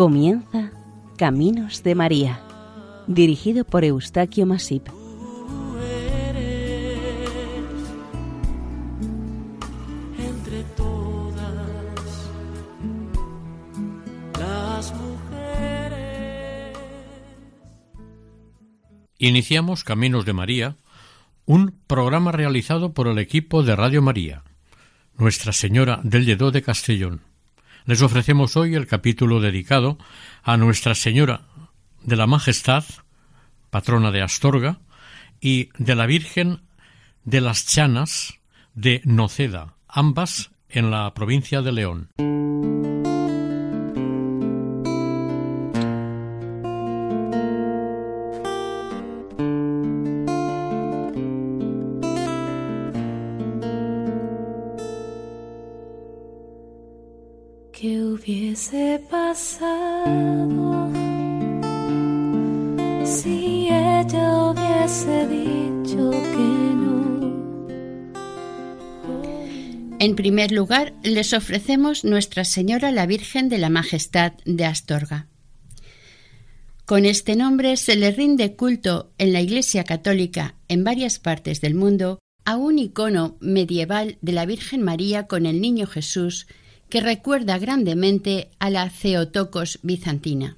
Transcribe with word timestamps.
Comienza 0.00 0.72
Caminos 1.18 1.82
de 1.82 1.94
María, 1.94 2.40
dirigido 3.06 3.66
por 3.66 3.84
Eustaquio 3.84 4.46
Masip. 4.46 4.88
entre 10.18 10.64
todas 10.74 11.52
las 14.38 14.94
mujeres. 14.94 16.78
Iniciamos 19.18 19.84
Caminos 19.84 20.24
de 20.24 20.32
María, 20.32 20.76
un 21.44 21.78
programa 21.86 22.32
realizado 22.32 22.94
por 22.94 23.06
el 23.06 23.18
equipo 23.18 23.62
de 23.62 23.76
Radio 23.76 24.00
María, 24.00 24.44
Nuestra 25.18 25.52
Señora 25.52 26.00
del 26.02 26.24
Lledó 26.24 26.52
de 26.52 26.62
Castellón. 26.62 27.29
Les 27.86 28.02
ofrecemos 28.02 28.56
hoy 28.56 28.74
el 28.74 28.86
capítulo 28.86 29.40
dedicado 29.40 29.98
a 30.42 30.56
Nuestra 30.56 30.94
Señora 30.94 31.42
de 32.02 32.16
la 32.16 32.26
Majestad, 32.26 32.84
patrona 33.70 34.10
de 34.10 34.22
Astorga, 34.22 34.78
y 35.40 35.70
de 35.78 35.94
la 35.94 36.06
Virgen 36.06 36.60
de 37.24 37.40
las 37.40 37.66
Chanas 37.66 38.38
de 38.74 39.00
Noceda, 39.04 39.74
ambas 39.88 40.50
en 40.68 40.90
la 40.90 41.12
provincia 41.14 41.62
de 41.62 41.72
León. 41.72 42.10
Dicho 65.26 66.10
que 66.10 66.74
no? 66.76 67.38
En 69.98 70.14
primer 70.14 70.52
lugar, 70.52 70.92
les 71.02 71.32
ofrecemos 71.32 72.04
Nuestra 72.04 72.44
Señora 72.44 72.90
la 72.90 73.06
Virgen 73.06 73.48
de 73.48 73.56
la 73.56 73.70
Majestad 73.70 74.34
de 74.44 74.66
Astorga. 74.66 75.26
Con 76.84 77.06
este 77.06 77.36
nombre 77.36 77.78
se 77.78 77.96
le 77.96 78.10
rinde 78.10 78.56
culto 78.56 79.10
en 79.16 79.32
la 79.32 79.40
Iglesia 79.40 79.84
Católica 79.84 80.54
en 80.68 80.84
varias 80.84 81.18
partes 81.18 81.62
del 81.62 81.74
mundo 81.74 82.18
a 82.44 82.56
un 82.56 82.78
icono 82.78 83.38
medieval 83.40 84.18
de 84.20 84.32
la 84.32 84.44
Virgen 84.44 84.82
María 84.82 85.26
con 85.26 85.46
el 85.46 85.62
Niño 85.62 85.86
Jesús 85.86 86.46
que 86.90 87.00
recuerda 87.00 87.58
grandemente 87.58 88.50
a 88.58 88.68
la 88.68 88.90
Theotokos 88.90 89.78
bizantina. 89.82 90.56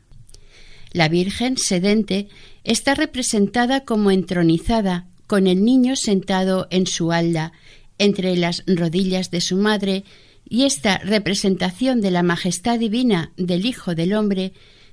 La 0.92 1.08
Virgen 1.08 1.56
sedente 1.56 2.28
está 2.64 2.94
representada 2.94 3.84
como 3.84 4.10
entronizada, 4.10 5.06
con 5.26 5.46
el 5.46 5.64
niño 5.64 5.96
sentado 5.96 6.66
en 6.70 6.86
su 6.86 7.12
alda, 7.12 7.52
entre 7.98 8.36
las 8.36 8.64
rodillas 8.66 9.30
de 9.30 9.40
su 9.40 9.56
madre, 9.56 10.04
y 10.48 10.64
esta 10.64 10.98
representación 10.98 12.00
de 12.00 12.10
la 12.10 12.22
majestad 12.22 12.78
divina 12.78 13.32
del 13.36 13.64
Hijo 13.64 13.94
del 13.94 14.12
Hombre 14.12 14.52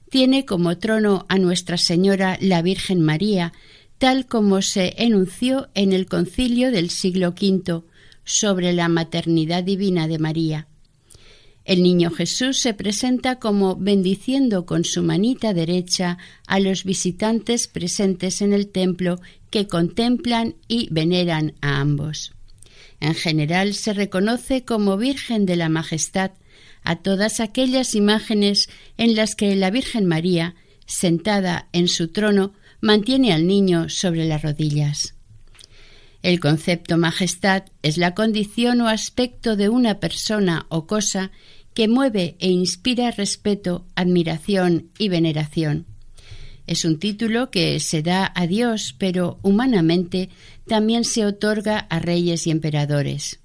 tiene 0.10 0.46
como 0.46 0.78
trono 0.78 1.26
a 1.28 1.38
Nuestra 1.38 1.78
Señora 1.78 2.38
la 2.40 2.62
Virgen 2.62 3.02
María, 3.02 3.52
tal 3.98 4.26
como 4.26 4.62
se 4.62 4.94
enunció 4.98 5.68
en 5.74 5.92
el 5.92 6.06
concilio 6.06 6.72
del 6.72 6.90
siglo 6.90 7.30
V 7.30 7.84
sobre 8.24 8.72
la 8.72 8.88
maternidad 8.88 9.64
divina 9.64 10.08
de 10.08 10.20
María. 10.20 10.69
El 11.70 11.84
niño 11.84 12.10
Jesús 12.10 12.58
se 12.58 12.74
presenta 12.74 13.36
como 13.36 13.76
bendiciendo 13.76 14.66
con 14.66 14.84
su 14.84 15.04
manita 15.04 15.54
derecha 15.54 16.18
a 16.48 16.60
los 16.60 16.84
visitantes 16.84 17.68
presentes 17.68 18.42
en 18.42 18.54
el 18.54 18.70
templo 18.70 19.22
que 19.52 19.68
contemplan 19.68 20.56
y 20.68 20.88
veneran 20.90 21.54
a 21.62 21.80
ambos. 21.80 22.34
En 23.00 23.14
general 23.14 23.76
se 23.76 23.94
reconoce 23.94 24.66
como 24.66 24.98
Virgen 24.98 25.46
de 25.46 25.58
la 25.58 25.70
Majestad 25.70 26.32
a 26.84 26.96
todas 26.96 27.40
aquellas 27.40 27.94
imágenes 27.94 28.68
en 28.98 29.16
las 29.16 29.36
que 29.36 29.56
la 29.56 29.70
Virgen 29.70 30.08
María, 30.08 30.56
sentada 30.88 31.68
en 31.72 31.88
su 31.88 32.08
trono, 32.08 32.52
mantiene 32.82 33.32
al 33.32 33.46
niño 33.46 33.90
sobre 33.90 34.26
las 34.26 34.42
rodillas. 34.42 35.14
El 36.22 36.42
concepto 36.42 36.98
majestad 36.98 37.64
es 37.82 37.98
la 37.98 38.14
condición 38.14 38.82
o 38.82 38.90
aspecto 38.90 39.56
de 39.56 39.70
una 39.70 40.02
persona 40.02 40.66
o 40.68 40.86
cosa 40.86 41.32
que 41.74 41.88
mueve 41.88 42.36
e 42.40 42.50
inspira 42.50 43.12
respeto, 43.12 43.86
admiración 43.96 44.90
y 44.98 45.10
veneración. 45.10 45.86
Es 46.68 46.86
un 46.86 47.00
título 47.00 47.50
que 47.50 47.80
se 47.80 48.04
da 48.04 48.32
a 48.36 48.46
Dios, 48.46 48.96
pero 48.98 49.40
humanamente 49.42 50.30
también 50.68 51.04
se 51.04 51.26
otorga 51.26 51.80
a 51.80 52.00
reyes 52.00 52.46
y 52.46 52.52
emperadores. 52.52 53.40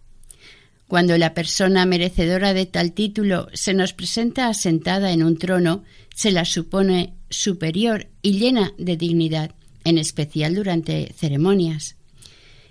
Cuando 0.87 1.17
la 1.17 1.33
persona 1.33 1.87
merecedora 1.87 2.53
de 2.53 2.67
tal 2.67 2.93
título 2.93 3.49
se 3.55 3.73
nos 3.73 3.95
presenta 3.95 4.49
asentada 4.49 5.13
en 5.13 5.23
un 5.23 5.39
trono, 5.39 5.85
se 6.15 6.31
la 6.31 6.45
supone 6.45 7.15
superior 7.31 8.09
y 8.21 8.39
llena 8.39 8.75
de 8.79 8.97
dignidad, 8.97 9.53
en 9.85 9.99
especial 9.99 10.55
durante 10.55 11.13
ceremonias. 11.15 11.97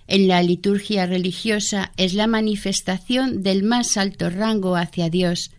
En 0.07 0.27
la 0.27 0.43
liturgia 0.43 1.05
religiosa 1.05 1.93
es 1.97 2.13
la 2.13 2.27
manifestación 2.27 3.41
del 3.41 3.63
más 3.63 3.95
alto 3.97 4.29
rango 4.29 4.75
hacia 4.75 5.09
Dios, 5.09 5.51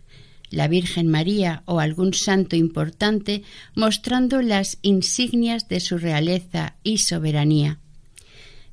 la 0.51 0.67
Virgen 0.67 1.07
María 1.07 1.63
o 1.65 1.79
algún 1.79 2.13
santo 2.13 2.55
importante 2.55 3.43
mostrando 3.73 4.41
las 4.41 4.77
insignias 4.81 5.67
de 5.67 5.79
su 5.79 5.97
realeza 5.97 6.75
y 6.83 6.99
soberanía. 6.99 7.79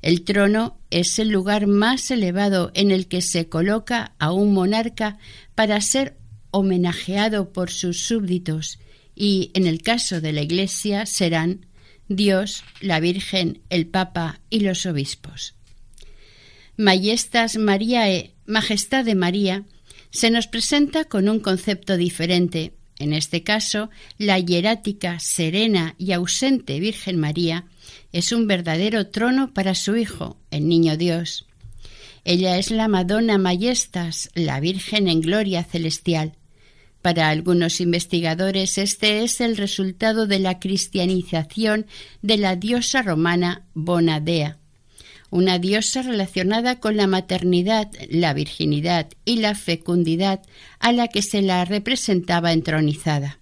El 0.01 0.23
trono 0.23 0.77
es 0.89 1.17
el 1.17 1.29
lugar 1.29 1.65
más 1.65 2.11
elevado 2.11 2.71
en 2.73 2.91
el 2.91 3.07
que 3.07 3.21
se 3.21 3.47
coloca 3.47 4.13
a 4.19 4.31
un 4.31 4.53
monarca 4.53 5.17
para 5.55 5.79
ser 5.81 6.17
homenajeado 6.51 7.51
por 7.51 7.71
sus 7.71 8.03
súbditos 8.03 8.79
y, 9.15 9.51
en 9.53 9.65
el 9.65 9.81
caso 9.81 10.21
de 10.21 10.33
la 10.33 10.41
Iglesia, 10.41 11.05
serán 11.05 11.65
Dios, 12.09 12.63
la 12.81 12.99
Virgen, 12.99 13.61
el 13.69 13.87
Papa 13.87 14.41
y 14.49 14.59
los 14.59 14.85
obispos. 14.85 15.55
Majestas 16.77 17.55
Mariae, 17.55 18.33
Majestad 18.47 19.05
de 19.05 19.13
María, 19.13 19.63
se 20.09 20.31
nos 20.31 20.47
presenta 20.47 21.05
con 21.05 21.29
un 21.29 21.39
concepto 21.39 21.97
diferente. 21.97 22.73
En 22.97 23.13
este 23.13 23.43
caso, 23.43 23.91
la 24.17 24.39
hierática, 24.39 25.19
serena 25.19 25.93
y 25.99 26.13
ausente 26.13 26.79
Virgen 26.79 27.19
María 27.19 27.65
es 28.11 28.31
un 28.31 28.47
verdadero 28.47 29.07
trono 29.07 29.53
para 29.53 29.75
su 29.75 29.95
Hijo, 29.95 30.37
el 30.49 30.67
Niño 30.67 30.97
Dios. 30.97 31.45
Ella 32.23 32.57
es 32.57 32.71
la 32.71 32.87
Madonna 32.87 33.37
Majestas, 33.37 34.31
la 34.33 34.59
Virgen 34.59 35.07
en 35.07 35.21
gloria 35.21 35.63
celestial. 35.63 36.33
Para 37.03 37.29
algunos 37.29 37.81
investigadores 37.81 38.79
este 38.79 39.23
es 39.23 39.41
el 39.41 39.57
resultado 39.57 40.25
de 40.25 40.39
la 40.39 40.59
cristianización 40.59 41.85
de 42.23 42.37
la 42.37 42.55
diosa 42.55 43.03
romana 43.03 43.67
Bonadea 43.75 44.57
una 45.33 45.57
diosa 45.57 46.03
relacionada 46.03 46.79
con 46.79 46.95
la 46.95 47.07
maternidad, 47.07 47.89
la 48.07 48.35
virginidad 48.35 49.07
y 49.25 49.37
la 49.37 49.55
fecundidad 49.55 50.41
a 50.77 50.91
la 50.91 51.07
que 51.07 51.23
se 51.23 51.41
la 51.41 51.65
representaba 51.65 52.53
entronizada. 52.53 53.39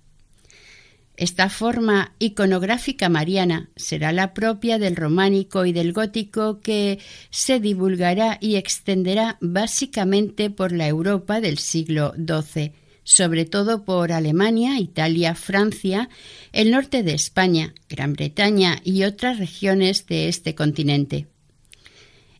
Esta 1.18 1.50
forma 1.50 2.14
iconográfica 2.18 3.10
mariana 3.10 3.70
será 3.76 4.14
la 4.14 4.34
propia 4.34 4.80
del 4.80 4.96
románico 4.96 5.66
y 5.66 5.74
del 5.74 5.92
gótico 5.92 6.62
que 6.62 7.00
se 7.30 7.60
divulgará 7.60 8.38
y 8.40 8.56
extenderá 8.56 9.38
básicamente 9.42 10.50
por 10.50 10.72
la 10.72 10.88
Europa 10.88 11.42
del 11.42 11.58
siglo 11.58 12.14
XII, 12.16 12.72
sobre 13.04 13.44
todo 13.44 13.84
por 13.84 14.14
Alemania, 14.14 14.80
Italia, 14.80 15.36
Francia, 15.36 16.08
el 16.54 16.72
norte 16.72 17.04
de 17.04 17.16
España, 17.16 17.74
Gran 17.90 18.14
Bretaña 18.14 18.80
y 18.82 19.04
otras 19.04 19.40
regiones 19.40 20.08
de 20.08 20.30
este 20.30 20.56
continente. 20.56 21.28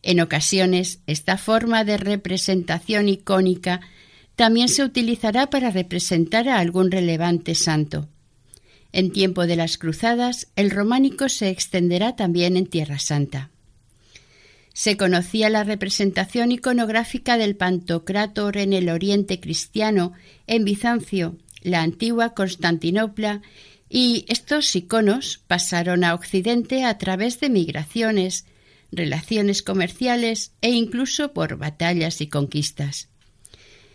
En 0.02 0.20
ocasiones, 0.20 1.00
esta 1.06 1.38
forma 1.38 1.84
de 1.84 1.96
representación 1.96 3.08
icónica 3.08 3.80
también 4.36 4.68
se 4.68 4.82
utilizará 4.82 5.48
para 5.50 5.70
representar 5.70 6.48
a 6.48 6.58
algún 6.58 6.90
relevante 6.90 7.54
santo. 7.54 8.08
En 8.92 9.10
tiempo 9.10 9.46
de 9.46 9.56
las 9.56 9.78
cruzadas, 9.78 10.48
el 10.56 10.70
románico 10.70 11.28
se 11.28 11.48
extenderá 11.48 12.16
también 12.16 12.56
en 12.56 12.66
Tierra 12.66 12.98
Santa. 12.98 13.50
Se 14.74 14.96
conocía 14.96 15.50
la 15.50 15.64
representación 15.64 16.50
iconográfica 16.50 17.36
del 17.36 17.56
Pantocrátor 17.56 18.56
en 18.56 18.72
el 18.72 18.88
Oriente 18.88 19.38
cristiano, 19.38 20.12
en 20.46 20.64
Bizancio, 20.64 21.36
la 21.60 21.82
antigua 21.82 22.34
Constantinopla, 22.34 23.42
y 23.88 24.24
estos 24.28 24.74
iconos 24.74 25.42
pasaron 25.46 26.04
a 26.04 26.14
Occidente 26.14 26.84
a 26.84 26.96
través 26.96 27.38
de 27.40 27.50
migraciones, 27.50 28.46
relaciones 28.92 29.62
comerciales 29.62 30.52
e 30.60 30.70
incluso 30.70 31.32
por 31.32 31.56
batallas 31.56 32.20
y 32.20 32.28
conquistas. 32.28 33.08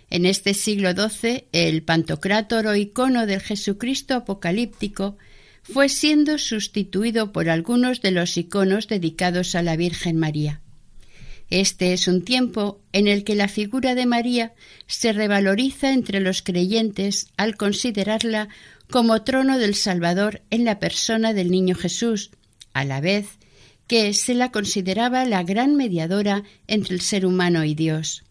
En 0.10 0.26
este 0.26 0.54
siglo 0.54 0.92
XII, 0.92 1.46
el 1.52 1.84
pantocrátor 1.84 2.68
o 2.68 2.76
icono 2.76 3.26
del 3.26 3.42
Jesucristo 3.42 4.16
apocalíptico 4.16 5.18
fue 5.62 5.90
siendo 5.90 6.38
sustituido 6.38 7.34
por 7.34 7.50
algunos 7.50 8.02
de 8.02 8.12
los 8.12 8.38
iconos 8.38 8.88
dedicados 8.88 9.54
a 9.54 9.62
la 9.62 9.76
Virgen 9.76 10.18
María. 10.18 10.62
Este 11.50 11.94
es 11.94 12.08
un 12.08 12.24
tiempo 12.24 12.82
en 12.92 13.08
el 13.08 13.24
que 13.24 13.36
la 13.36 13.48
figura 13.48 13.96
de 13.96 14.06
María 14.06 14.54
se 14.86 15.14
revaloriza 15.14 15.94
entre 15.94 16.20
los 16.20 16.42
creyentes 16.42 17.28
al 17.38 17.56
considerarla 17.56 18.50
como 18.90 19.24
trono 19.24 19.58
del 19.58 19.76
Salvador 19.76 20.42
en 20.50 20.66
la 20.66 20.80
persona 20.80 21.34
del 21.34 21.52
Niño 21.52 21.76
Jesús, 21.76 22.32
a 22.74 22.86
la 22.86 23.02
vez 23.02 23.37
que 23.88 24.14
se 24.14 24.34
la 24.34 24.52
consideraba 24.52 25.26
la 25.26 25.44
gran 25.44 25.76
mediadora 25.76 26.44
entre 26.68 26.94
el 26.96 27.02
ser 27.02 27.26
humano 27.26 27.64
y 27.64 27.74
Dios. 27.74 28.24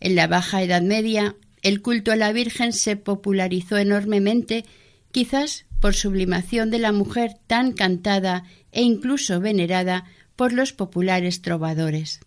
En 0.00 0.14
la 0.14 0.26
Baja 0.26 0.62
Edad 0.62 0.82
Media, 0.82 1.34
el 1.62 1.82
culto 1.82 2.12
a 2.12 2.16
la 2.16 2.32
Virgen 2.32 2.72
se 2.72 2.96
popularizó 2.96 3.78
enormemente, 3.78 4.64
quizás 5.10 5.64
por 5.80 5.94
sublimación 5.94 6.70
de 6.70 6.78
la 6.78 6.92
mujer 6.92 7.32
tan 7.46 7.72
cantada 7.72 8.44
e 8.72 8.82
incluso 8.82 9.40
venerada 9.40 10.04
por 10.36 10.52
los 10.52 10.72
populares 10.72 11.42
trovadores. 11.42 12.20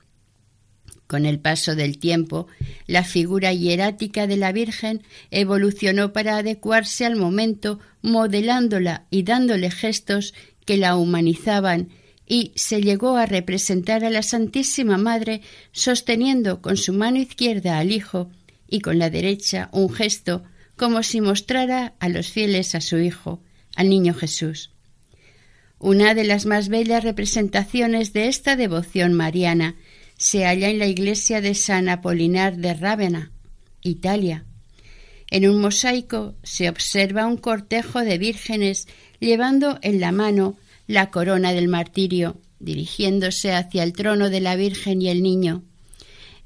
Con 1.08 1.26
el 1.26 1.40
paso 1.40 1.76
del 1.76 1.98
tiempo, 1.98 2.48
la 2.88 3.04
figura 3.04 3.54
hierática 3.54 4.28
de 4.28 4.38
la 4.38 4.54
Virgen 4.54 5.04
evolucionó 5.30 6.14
para 6.14 6.38
adecuarse 6.38 7.06
al 7.06 7.18
momento, 7.18 7.80
modelándola 8.02 9.06
y 9.10 9.24
dándole 9.24 9.72
gestos 9.72 10.34
que 10.66 10.78
la 10.78 10.96
humanizaban, 10.96 11.90
y 12.31 12.54
se 12.56 12.81
llegó 12.81 13.18
a 13.18 13.25
representar 13.25 14.06
a 14.06 14.10
la 14.10 14.24
Santísima 14.24 14.98
Madre 14.98 15.42
sosteniendo 15.74 16.62
con 16.62 16.78
su 16.78 16.94
mano 16.94 17.18
izquierda 17.18 17.78
al 17.78 17.92
Hijo 17.92 18.31
y 18.69 18.80
con 18.80 19.00
la 19.00 19.10
derecha 19.10 19.68
un 19.74 19.92
gesto 19.92 20.42
como 20.78 21.04
si 21.04 21.19
mostrara 21.19 21.94
a 22.00 22.07
los 22.07 22.30
fieles 22.30 22.74
a 22.74 22.80
su 22.80 23.00
Hijo, 23.00 23.44
al 23.75 23.89
Niño 23.89 24.13
Jesús. 24.13 24.72
Una 25.78 26.16
de 26.16 26.24
las 26.24 26.45
más 26.45 26.69
bellas 26.69 27.04
representaciones 27.04 28.13
de 28.13 28.30
esta 28.30 28.56
devoción 28.56 29.12
mariana 29.12 29.75
se 30.18 30.45
halla 30.45 30.69
en 30.69 30.80
la 30.80 30.88
iglesia 30.88 31.42
de 31.42 31.54
San 31.54 31.89
Apolinar 31.89 32.56
de 32.56 32.74
Rávena, 32.75 33.33
Italia. 33.81 34.45
En 35.30 35.50
un 35.50 35.60
mosaico 35.60 36.36
se 36.44 36.69
observa 36.69 37.28
un 37.28 37.36
cortejo 37.36 38.00
de 38.00 38.18
vírgenes 38.18 38.88
llevando 39.19 39.80
en 39.81 40.00
la 40.00 40.13
mano 40.13 40.56
la 40.92 41.10
corona 41.10 41.54
del 41.54 41.70
martirio, 41.70 42.38
dirigiéndose 42.60 43.54
hacia 43.54 43.84
el 43.84 43.94
trono 43.94 44.30
de 44.30 44.42
la 44.42 44.58
Virgen 44.58 45.02
y 45.02 45.08
el 45.08 45.24
Niño. 45.24 45.64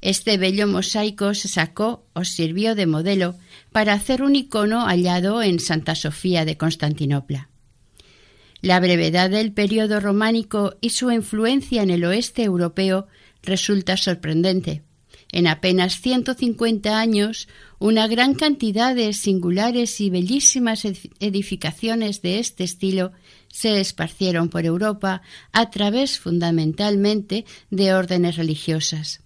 Este 0.00 0.38
bello 0.38 0.68
mosaico 0.68 1.34
se 1.34 1.48
sacó 1.48 2.06
o 2.12 2.24
sirvió 2.24 2.76
de 2.76 2.86
modelo 2.86 3.34
para 3.72 3.92
hacer 3.92 4.22
un 4.22 4.36
icono 4.36 4.86
hallado 4.86 5.42
en 5.42 5.58
Santa 5.58 5.96
Sofía 5.96 6.44
de 6.44 6.56
Constantinopla. 6.56 7.48
La 8.60 8.78
brevedad 8.78 9.30
del 9.30 9.52
periodo 9.52 9.98
románico 9.98 10.76
y 10.80 10.90
su 10.90 11.10
influencia 11.10 11.82
en 11.82 11.90
el 11.90 12.04
oeste 12.04 12.44
europeo 12.44 13.08
resulta 13.42 13.96
sorprendente. 13.96 14.82
En 15.32 15.48
apenas 15.48 16.00
150 16.00 16.98
años, 16.98 17.48
una 17.80 18.06
gran 18.06 18.34
cantidad 18.34 18.94
de 18.94 19.12
singulares 19.12 20.00
y 20.00 20.08
bellísimas 20.08 20.84
edificaciones 21.18 22.22
de 22.22 22.38
este 22.38 22.62
estilo 22.62 23.12
se 23.56 23.80
esparcieron 23.80 24.50
por 24.50 24.66
Europa 24.66 25.22
a 25.50 25.70
través 25.70 26.18
fundamentalmente 26.18 27.46
de 27.70 27.94
órdenes 27.94 28.36
religiosas. 28.36 29.22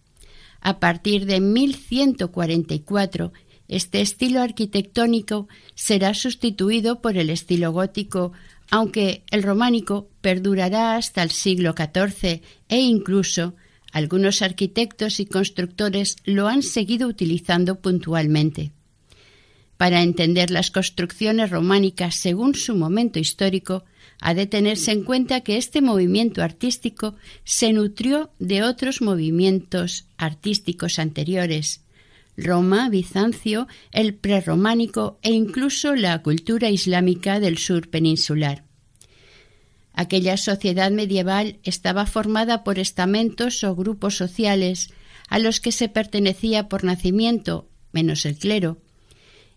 A 0.61 0.79
partir 0.79 1.27
de 1.27 1.41
1144, 1.41 3.33
este 3.67 4.01
estilo 4.01 4.41
arquitectónico 4.41 5.49
será 5.75 6.15
sustituido 6.15 7.01
por 7.01 7.17
el 7.17 7.29
estilo 7.29 7.73
gótico 7.73 8.33
aunque 8.73 9.25
el 9.33 9.43
románico 9.43 10.09
perdurará 10.21 10.95
hasta 10.95 11.25
el 11.25 11.33
siglo 11.33 11.75
XIV 11.77 12.41
e 12.69 12.81
incluso 12.81 13.55
algunos 13.91 14.43
arquitectos 14.43 15.19
y 15.19 15.27
constructores 15.27 16.15
lo 16.25 16.47
han 16.47 16.63
seguido 16.63 17.09
utilizando 17.09 17.81
puntualmente. 17.81 18.71
Para 19.77 20.03
entender 20.03 20.53
las 20.53 20.71
construcciones 20.71 21.51
románicas 21.51 22.15
según 22.15 22.55
su 22.55 22.77
momento 22.77 23.19
histórico, 23.19 23.83
ha 24.21 24.35
de 24.35 24.47
tenerse 24.47 24.93
en 24.93 25.05
cuenta 25.05 25.41
que 25.41 25.57
este 25.57 25.81
movimiento 25.81 26.43
artístico 26.43 27.15
se 27.45 27.73
nutrió 27.73 28.31
de 28.39 28.63
otros 28.63 29.01
movimientos 29.01 30.07
artísticos 30.19 30.99
anteriores, 30.99 31.83
Roma, 32.37 32.89
Bizancio, 32.89 33.67
el 33.93 34.15
prerrománico 34.15 35.19
e 35.23 35.33
incluso 35.33 35.95
la 35.95 36.23
cultura 36.23 36.71
islámica 36.71 37.41
del 37.41 37.59
sur 37.59 37.89
peninsular. 37.89 38.65
Aquella 39.93 40.37
sociedad 40.37 40.91
medieval 40.91 41.59
estaba 41.65 42.07
formada 42.07 42.65
por 42.65 42.79
estamentos 42.79 43.65
o 43.65 43.75
grupos 43.75 44.17
sociales 44.17 44.93
a 45.29 45.39
los 45.39 45.61
que 45.61 45.73
se 45.73 45.89
pertenecía 45.89 46.69
por 46.69 46.85
nacimiento, 46.85 47.69
menos 47.93 48.25
el 48.25 48.39
clero. 48.39 48.79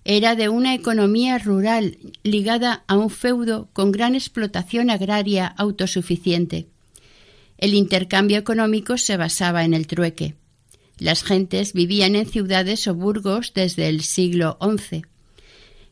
Era 0.05 0.35
de 0.35 0.49
una 0.49 0.73
economía 0.73 1.37
rural 1.37 1.97
ligada 2.23 2.83
a 2.87 2.97
un 2.97 3.09
feudo 3.09 3.69
con 3.71 3.91
gran 3.91 4.15
explotación 4.15 4.89
agraria 4.89 5.47
autosuficiente. 5.47 6.67
El 7.57 7.73
intercambio 7.73 8.37
económico 8.37 8.97
se 8.97 9.15
basaba 9.15 9.63
en 9.63 9.73
el 9.73 9.87
trueque. 9.87 10.35
Las 10.99 11.23
gentes 11.23 11.73
vivían 11.73 12.15
en 12.15 12.27
ciudades 12.27 12.87
o 12.87 12.95
burgos 12.95 13.53
desde 13.53 13.87
el 13.87 14.01
siglo 14.01 14.57
XI. 14.61 15.03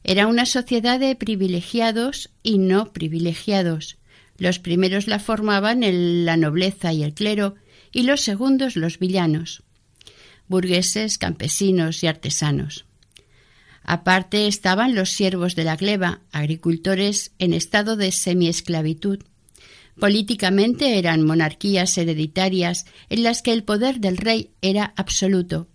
Era 0.04 0.28
una 0.28 0.46
sociedad 0.46 1.00
de 1.00 1.16
privilegiados 1.16 2.30
y 2.44 2.58
no 2.58 2.92
privilegiados. 2.92 3.98
Los 4.38 4.60
primeros 4.60 5.08
la 5.08 5.20
formaban 5.20 5.82
la 6.26 6.36
nobleza 6.36 6.92
y 6.92 7.04
el 7.04 7.14
clero, 7.14 7.56
y 7.94 8.04
los 8.04 8.22
segundos 8.22 8.76
los 8.76 9.00
villanos, 9.00 9.64
burgueses, 10.48 11.18
campesinos 11.18 12.04
y 12.04 12.08
artesanos. 12.08 12.86
Aparte 13.84 14.48
estaban 14.48 14.96
los 14.96 15.10
siervos 15.10 15.56
de 15.56 15.64
la 15.64 15.76
gleba, 15.76 16.22
agricultores 16.32 17.32
en 17.40 17.54
estado 17.54 17.96
de 17.96 18.12
semiesclavitud, 18.12 19.20
Políticamente 20.00 20.98
eran 20.98 21.24
monarquías 21.24 21.98
hereditarias 21.98 22.86
en 23.10 23.24
las 23.24 23.42
que 23.42 23.54
el 23.54 23.64
poder 23.64 24.00
del 24.00 24.18
rey 24.18 24.52
era 24.62 24.94
absoluto, 24.96 25.68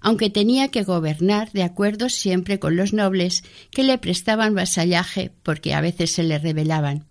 aunque 0.00 0.30
tenía 0.30 0.68
que 0.68 0.84
gobernar 0.84 1.50
de 1.52 1.64
acuerdo 1.64 2.08
siempre 2.08 2.58
con 2.58 2.76
los 2.76 2.92
nobles 2.92 3.42
que 3.70 3.82
le 3.82 3.98
prestaban 3.98 4.54
vasallaje 4.54 5.32
porque 5.42 5.74
a 5.74 5.80
veces 5.80 6.12
se 6.12 6.22
le 6.22 6.38
rebelaban. 6.38 7.06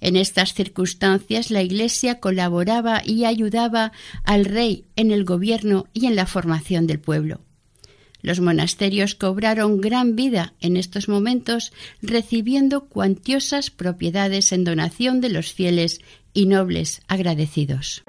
En 0.00 0.16
estas 0.16 0.54
circunstancias 0.54 1.50
la 1.50 1.62
Iglesia 1.62 2.20
colaboraba 2.20 3.02
y 3.04 3.24
ayudaba 3.24 3.92
al 4.22 4.44
rey 4.44 4.84
en 4.96 5.10
el 5.10 5.24
gobierno 5.24 5.86
y 5.92 6.06
en 6.06 6.16
la 6.16 6.26
formación 6.26 6.86
del 6.86 7.00
pueblo. 7.00 7.43
Los 8.24 8.40
monasterios 8.40 9.14
cobraron 9.14 9.82
gran 9.82 10.16
vida 10.16 10.54
en 10.62 10.78
estos 10.78 11.10
momentos, 11.10 11.74
recibiendo 12.00 12.86
cuantiosas 12.86 13.68
propiedades 13.68 14.50
en 14.52 14.64
donación 14.64 15.20
de 15.20 15.28
los 15.28 15.52
fieles 15.52 16.00
y 16.32 16.46
nobles 16.46 17.02
agradecidos. 17.06 18.02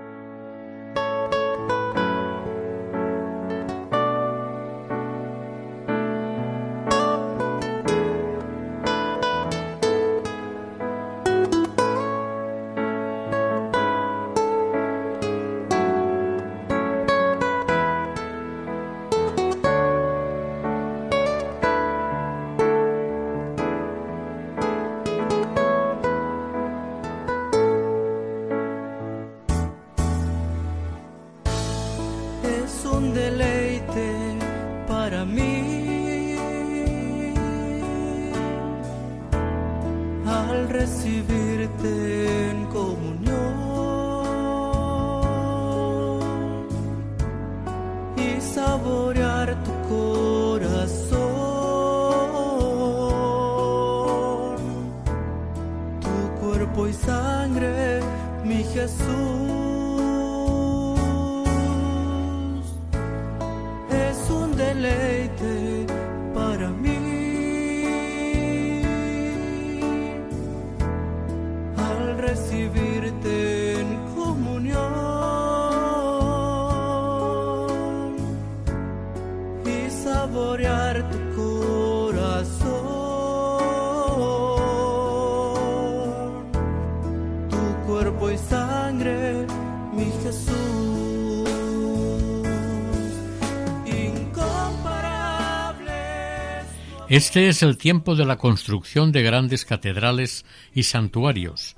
Este 97.15 97.47
es 97.47 97.63
el 97.63 97.77
tiempo 97.77 98.17
de 98.17 98.25
la 98.25 98.37
construcción 98.37 99.13
de 99.13 99.23
grandes 99.23 99.63
catedrales 99.63 100.43
y 100.73 100.83
santuarios, 100.83 101.77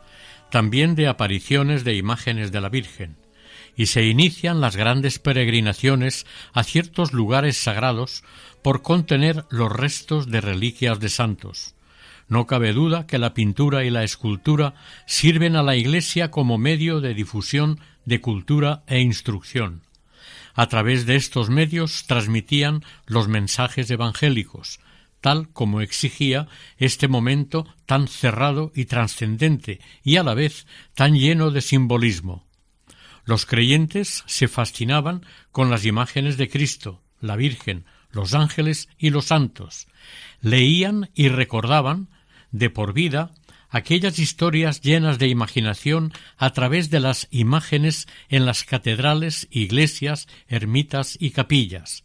también 0.49 0.95
de 0.95 1.07
apariciones 1.07 1.83
de 1.83 1.93
imágenes 1.93 2.51
de 2.51 2.59
la 2.59 2.69
Virgen, 2.69 3.17
y 3.75 3.85
se 3.85 4.03
inician 4.07 4.61
las 4.61 4.75
grandes 4.75 5.19
peregrinaciones 5.19 6.25
a 6.53 6.63
ciertos 6.63 7.13
lugares 7.13 7.55
sagrados 7.55 8.23
por 8.63 8.81
contener 8.81 9.45
los 9.51 9.71
restos 9.71 10.31
de 10.31 10.41
reliquias 10.41 10.99
de 10.99 11.09
santos. 11.09 11.75
No 12.27 12.47
cabe 12.47 12.73
duda 12.73 13.05
que 13.05 13.19
la 13.19 13.35
pintura 13.35 13.85
y 13.85 13.91
la 13.91 14.03
escultura 14.03 14.73
sirven 15.05 15.55
a 15.55 15.61
la 15.61 15.75
Iglesia 15.75 16.31
como 16.31 16.57
medio 16.57 16.99
de 16.99 17.13
difusión 17.13 17.79
de 18.05 18.21
cultura 18.21 18.81
e 18.87 19.01
instrucción. 19.01 19.83
A 20.55 20.65
través 20.65 21.05
de 21.05 21.15
estos 21.15 21.51
medios 21.51 22.05
transmitían 22.07 22.83
los 23.05 23.27
mensajes 23.27 23.91
evangélicos, 23.91 24.79
tal 25.21 25.49
como 25.49 25.81
exigía 25.81 26.47
este 26.77 27.07
momento 27.07 27.67
tan 27.85 28.07
cerrado 28.07 28.71
y 28.75 28.85
trascendente 28.85 29.79
y 30.03 30.17
a 30.17 30.23
la 30.23 30.33
vez 30.33 30.67
tan 30.93 31.17
lleno 31.17 31.51
de 31.51 31.61
simbolismo. 31.61 32.45
Los 33.25 33.45
creyentes 33.45 34.23
se 34.25 34.47
fascinaban 34.47 35.25
con 35.51 35.69
las 35.69 35.85
imágenes 35.85 36.37
de 36.37 36.49
Cristo, 36.49 37.01
la 37.19 37.35
Virgen, 37.35 37.85
los 38.09 38.33
ángeles 38.33 38.87
y 38.97 39.09
los 39.09 39.25
santos. 39.25 39.87
Leían 40.41 41.09
y 41.13 41.29
recordaban 41.29 42.09
de 42.51 42.69
por 42.69 42.93
vida 42.93 43.33
aquellas 43.69 44.19
historias 44.19 44.81
llenas 44.81 45.19
de 45.19 45.27
imaginación 45.27 46.13
a 46.37 46.51
través 46.51 46.89
de 46.89 46.99
las 46.99 47.27
imágenes 47.31 48.07
en 48.29 48.45
las 48.45 48.63
catedrales, 48.63 49.47
iglesias, 49.51 50.27
ermitas 50.47 51.17
y 51.19 51.31
capillas, 51.31 52.03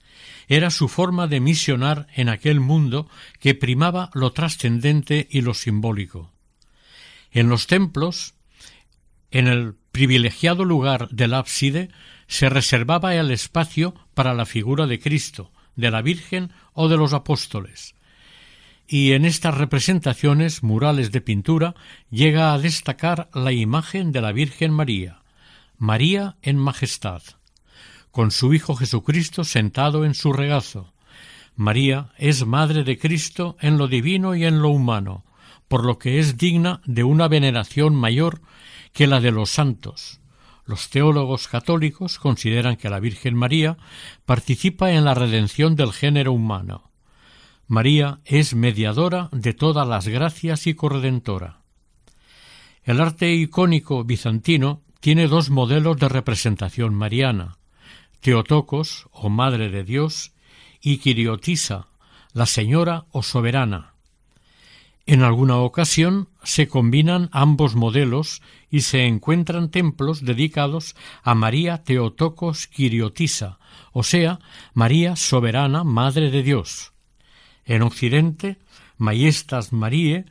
era 0.49 0.71
su 0.71 0.89
forma 0.89 1.27
de 1.27 1.41
misionar 1.41 2.07
en 2.15 2.29
aquel 2.29 2.61
mundo 2.61 3.09
que 3.41 3.55
primaba 3.55 4.11
lo 4.15 4.33
trascendente 4.33 5.29
y 5.31 5.41
lo 5.41 5.55
simbólico. 5.55 6.31
En 7.31 7.49
los 7.49 7.67
templos, 7.67 8.35
en 9.31 9.49
el 9.49 9.75
privilegiado 9.93 10.65
lugar 10.65 11.09
del 11.11 11.35
ábside, 11.35 11.91
se 12.27 12.49
reservaba 12.49 13.15
el 13.15 13.31
espacio 13.31 13.95
para 14.15 14.35
la 14.35 14.47
figura 14.47 14.87
de 14.87 14.99
Cristo, 14.99 15.51
de 15.77 15.91
la 15.91 16.03
Virgen 16.03 16.53
o 16.73 16.89
de 16.89 16.97
los 16.97 17.13
apóstoles. 17.13 17.95
Y 18.87 19.13
en 19.13 19.25
estas 19.25 19.57
representaciones 19.57 20.63
murales 20.63 21.13
de 21.13 21.21
pintura 21.21 21.75
llega 22.11 22.53
a 22.53 22.59
destacar 22.59 23.31
la 23.33 23.53
imagen 23.53 24.13
de 24.13 24.21
la 24.21 24.33
Virgen 24.33 24.73
María, 24.73 25.23
María 25.79 26.37
en 26.43 26.59
majestad 26.59 27.23
con 28.13 28.31
su 28.31 28.55
Hijo 28.55 28.77
Jesucristo 28.77 29.43
sentado 29.43 30.05
en 30.05 30.15
su 30.15 30.33
regazo. 30.33 30.93
María 31.57 32.13
es 32.19 32.47
Madre 32.47 32.85
de 32.85 32.99
Cristo 32.99 33.57
en 33.61 33.79
lo 33.79 33.89
divino 33.89 34.37
y 34.37 34.45
en 34.45 34.63
lo 34.63 34.69
humano, 34.69 35.25
por 35.67 35.85
lo 35.85 35.99
que 35.99 36.19
es 36.19 36.37
digna 36.37 36.81
de 36.85 37.03
una 37.03 37.27
veneración 37.27 37.95
mayor 37.95 38.41
que 38.93 39.07
la 39.07 39.21
de 39.21 39.33
los 39.33 39.51
santos. 39.51 40.21
Los 40.65 40.91
teólogos 40.91 41.49
católicos 41.49 42.19
consideran 42.19 42.77
que 42.77 42.91
la 42.91 43.01
Virgen 43.01 43.35
María 43.35 43.79
participa 44.25 44.93
en 44.93 45.05
la 45.05 45.15
redención 45.15 45.75
del 45.75 45.93
género 45.93 46.33
humano. 46.33 46.91
María 47.67 48.21
es 48.25 48.55
mediadora 48.55 49.29
de 49.33 49.55
todas 49.55 49.89
las 49.89 50.07
gracias 50.07 50.67
y 50.67 50.75
corredentora. 50.75 51.63
El 52.85 53.01
arte 53.01 53.33
icónico 53.33 54.05
bizantino 54.05 54.83
tiene 55.01 55.27
dos 55.27 55.51
modelos 55.51 55.97
de 55.97 56.09
representación 56.09 56.95
mariana. 56.95 57.59
Teotocos, 58.23 59.09
o 59.11 59.29
Madre 59.29 59.69
de 59.69 59.83
Dios, 59.83 60.33
y 60.81 60.99
Quiriotisa, 60.99 61.89
la 62.33 62.47
Señora 62.47 63.05
o 63.11 63.23
Soberana. 63.23 63.95
En 65.07 65.23
alguna 65.23 65.57
ocasión 65.57 66.29
se 66.45 66.69
combinan 66.69 67.29
ambos 67.33 67.75
modelos 67.75 68.41
y 68.71 68.83
se 68.83 69.07
encuentran 69.07 69.71
templos 69.71 70.25
dedicados 70.25 70.95
a 71.25 71.35
María 71.35 71.83
Teotocos 71.83 72.69
Quiriotisa, 72.69 73.59
o 73.93 74.05
sea, 74.05 74.39
María 74.73 75.17
Soberana, 75.17 75.83
Madre 75.83 76.31
de 76.31 76.45
Dios. 76.45 76.93
En 77.65 77.83
Occidente, 77.83 78.59
Maestas 78.99 79.73
Marie 79.73 80.27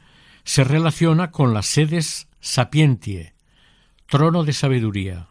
se 0.45 0.63
relaciona 0.63 1.31
con 1.31 1.53
las 1.53 1.65
sedes 1.65 2.29
Sapientie, 2.39 3.33
trono 4.07 4.45
de 4.45 4.53
sabiduría. 4.53 5.27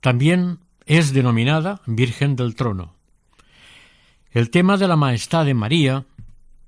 También 0.00 0.60
es 0.88 1.12
denominada 1.12 1.82
Virgen 1.84 2.34
del 2.34 2.54
Trono. 2.54 2.94
El 4.32 4.48
tema 4.48 4.78
de 4.78 4.88
la 4.88 4.96
Majestad 4.96 5.44
de 5.44 5.52
María, 5.52 6.06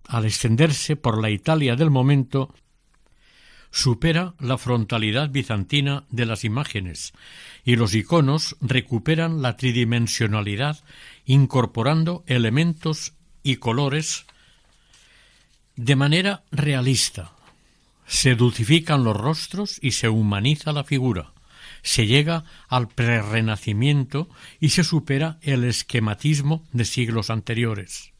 al 0.07 0.27
extenderse 0.27 0.95
por 0.95 1.23
la 1.23 1.31
Italia 1.31 1.75
del 1.75 1.89
momento, 1.89 2.55
supera 3.71 4.35
la 4.39 4.59
frontalidad 4.59 5.31
bizantina 5.31 6.05
de 6.11 6.27
las 6.27 6.45
imágenes 6.45 7.15
y 7.65 7.77
los 7.77 7.95
iconos 7.95 8.57
recuperan 8.61 9.41
la 9.41 9.57
tridimensionalidad 9.57 10.85
incorporando 11.25 12.23
elementos 12.27 13.15
y 13.43 13.57
colores 13.57 14.27
de 15.77 15.97
manera 15.97 16.43
realista. 16.51 17.33
Se 18.07 18.35
dulcifican 18.35 19.03
los 19.03 19.17
rostros 19.17 19.79
y 19.81 19.93
se 19.93 20.11
humaniza 20.11 20.73
la 20.73 20.85
figura 20.85 21.33
se 21.83 22.07
llega 22.07 22.45
al 22.69 22.89
prerrenacimiento 22.89 24.29
y 24.61 24.71
se 24.71 24.85
supera 24.85 25.39
el 25.43 25.65
esquematismo 25.65 26.65
de 26.73 26.85
siglos 26.85 27.31
anteriores. 27.31 28.13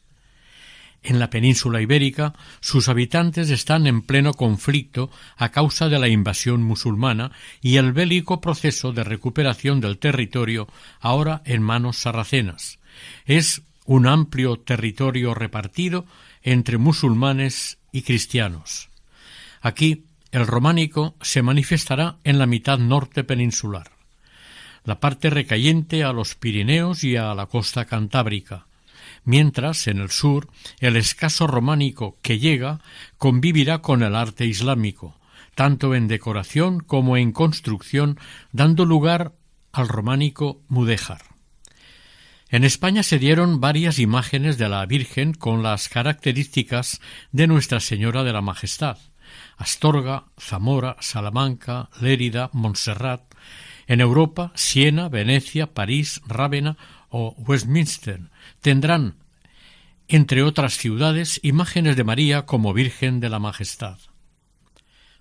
En 1.03 1.17
la 1.17 1.31
península 1.31 1.81
ibérica 1.81 2.33
sus 2.59 2.87
habitantes 2.87 3.49
están 3.49 3.87
en 3.87 4.03
pleno 4.03 4.33
conflicto 4.33 5.09
a 5.35 5.49
causa 5.49 5.89
de 5.89 5.97
la 5.97 6.07
invasión 6.07 6.61
musulmana 6.61 7.31
y 7.59 7.77
el 7.77 7.91
bélico 7.91 8.39
proceso 8.39 8.91
de 8.91 9.03
recuperación 9.03 9.81
del 9.81 9.97
territorio 9.97 10.67
ahora 10.99 11.41
en 11.45 11.63
manos 11.63 11.97
sarracenas. 11.97 12.79
Es 13.25 13.63
un 13.85 14.05
amplio 14.05 14.57
territorio 14.57 15.33
repartido 15.33 16.05
entre 16.43 16.77
musulmanes 16.77 17.79
y 17.91 18.03
cristianos. 18.03 18.89
Aquí 19.61 20.05
el 20.31 20.47
románico 20.47 21.15
se 21.21 21.41
manifestará 21.41 22.17
en 22.23 22.39
la 22.39 22.45
mitad 22.45 22.77
norte 22.77 23.23
peninsular, 23.23 23.91
la 24.85 24.99
parte 24.99 25.29
recayente 25.29 26.03
a 26.03 26.13
los 26.13 26.35
Pirineos 26.35 27.03
y 27.03 27.17
a 27.17 27.35
la 27.35 27.47
costa 27.47 27.85
cantábrica, 27.85 28.65
mientras 29.25 29.87
en 29.87 29.99
el 29.99 30.09
sur 30.09 30.47
el 30.79 30.95
escaso 30.95 31.47
románico 31.47 32.17
que 32.21 32.39
llega 32.39 32.79
convivirá 33.17 33.79
con 33.79 34.03
el 34.03 34.15
arte 34.15 34.45
islámico, 34.45 35.17
tanto 35.53 35.95
en 35.95 36.07
decoración 36.07 36.79
como 36.79 37.17
en 37.17 37.33
construcción, 37.33 38.17
dando 38.53 38.85
lugar 38.85 39.33
al 39.73 39.89
románico 39.89 40.61
mudéjar. 40.69 41.21
En 42.49 42.63
España 42.65 43.03
se 43.03 43.19
dieron 43.19 43.61
varias 43.61 43.99
imágenes 43.99 44.57
de 44.57 44.67
la 44.67 44.85
Virgen 44.85 45.33
con 45.33 45.63
las 45.63 45.87
características 45.87 46.99
de 47.31 47.47
Nuestra 47.47 47.79
Señora 47.79 48.23
de 48.23 48.33
la 48.33 48.41
Majestad. 48.41 48.97
Astorga, 49.57 50.25
Zamora, 50.39 50.97
Salamanca, 50.99 51.89
Lérida, 51.99 52.49
Montserrat, 52.53 53.21
en 53.87 54.01
Europa, 54.01 54.51
Siena, 54.55 55.09
Venecia, 55.09 55.73
París, 55.73 56.21
Rávena 56.25 56.77
o 57.09 57.35
Westminster. 57.37 58.21
Tendrán, 58.61 59.15
entre 60.07 60.43
otras 60.43 60.77
ciudades, 60.77 61.39
imágenes 61.43 61.95
de 61.95 62.03
María 62.03 62.45
como 62.45 62.73
Virgen 62.73 63.19
de 63.19 63.29
la 63.29 63.39
Majestad. 63.39 63.97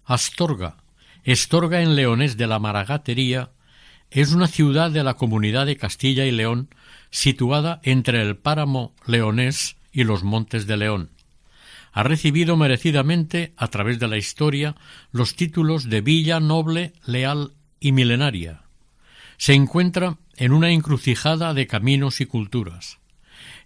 Astorga, 0.04 0.76
Estorga 1.24 1.82
en 1.82 1.96
Leones 1.96 2.36
de 2.36 2.46
la 2.46 2.58
Maragatería, 2.58 3.50
es 4.10 4.32
una 4.32 4.48
ciudad 4.48 4.90
de 4.90 5.04
la 5.04 5.14
comunidad 5.14 5.66
de 5.66 5.76
Castilla 5.76 6.24
y 6.24 6.32
León 6.32 6.68
situada 7.10 7.80
entre 7.84 8.22
el 8.22 8.36
páramo 8.36 8.94
leonés 9.06 9.76
y 9.92 10.04
los 10.04 10.24
montes 10.24 10.66
de 10.66 10.76
León 10.76 11.10
ha 11.92 12.02
recibido 12.02 12.56
merecidamente, 12.56 13.52
a 13.56 13.68
través 13.68 13.98
de 13.98 14.08
la 14.08 14.16
historia, 14.16 14.76
los 15.10 15.34
títulos 15.34 15.88
de 15.88 16.00
villa 16.00 16.40
noble, 16.40 16.92
leal 17.04 17.52
y 17.80 17.92
milenaria. 17.92 18.62
Se 19.36 19.54
encuentra 19.54 20.18
en 20.36 20.52
una 20.52 20.70
encrucijada 20.70 21.54
de 21.54 21.66
caminos 21.66 22.20
y 22.20 22.26
culturas. 22.26 22.98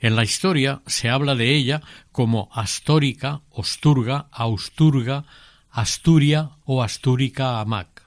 En 0.01 0.17
la 0.17 0.25
historia 0.25 0.83
se 0.87 1.09
habla 1.09 1.35
de 1.35 1.55
ella 1.55 1.83
como 2.13 2.49
Astórica, 2.53 3.43
Osturga, 3.51 4.29
Austurga, 4.33 5.25
Asturia 5.71 6.51
o 6.65 6.83
Astúrica 6.83 7.61
Amac. 7.61 8.03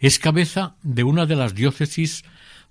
Es 0.00 0.18
cabeza 0.18 0.76
de 0.82 1.04
una 1.04 1.26
de 1.26 1.36
las 1.36 1.54
diócesis 1.54 2.24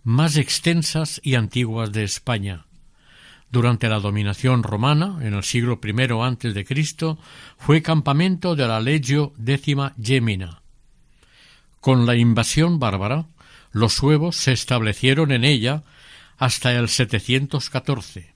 más 0.03 0.38
extensas 0.38 1.22
y 1.24 1.36
antiguas 1.36 1.91
de 1.91 2.03
España, 2.03 2.65
durante 3.54 3.88
la 3.88 4.00
dominación 4.00 4.64
romana, 4.64 5.20
en 5.22 5.36
el 5.36 5.44
siglo 5.44 5.80
I 5.84 6.64
Cristo, 6.66 7.20
fue 7.60 7.84
campamento 7.84 8.56
de 8.56 8.68
la 8.68 8.80
Legio 8.80 9.32
décima 9.38 9.94
Gemina. 10.02 10.64
Con 11.80 12.08
la 12.08 12.16
invasión 12.16 12.80
bárbara, 12.80 13.28
los 13.72 13.94
suevos 13.94 14.38
se 14.38 14.54
establecieron 14.54 15.32
en 15.32 15.44
ella 15.44 15.84
hasta 16.40 16.74
el 16.74 16.90
714. 16.90 18.34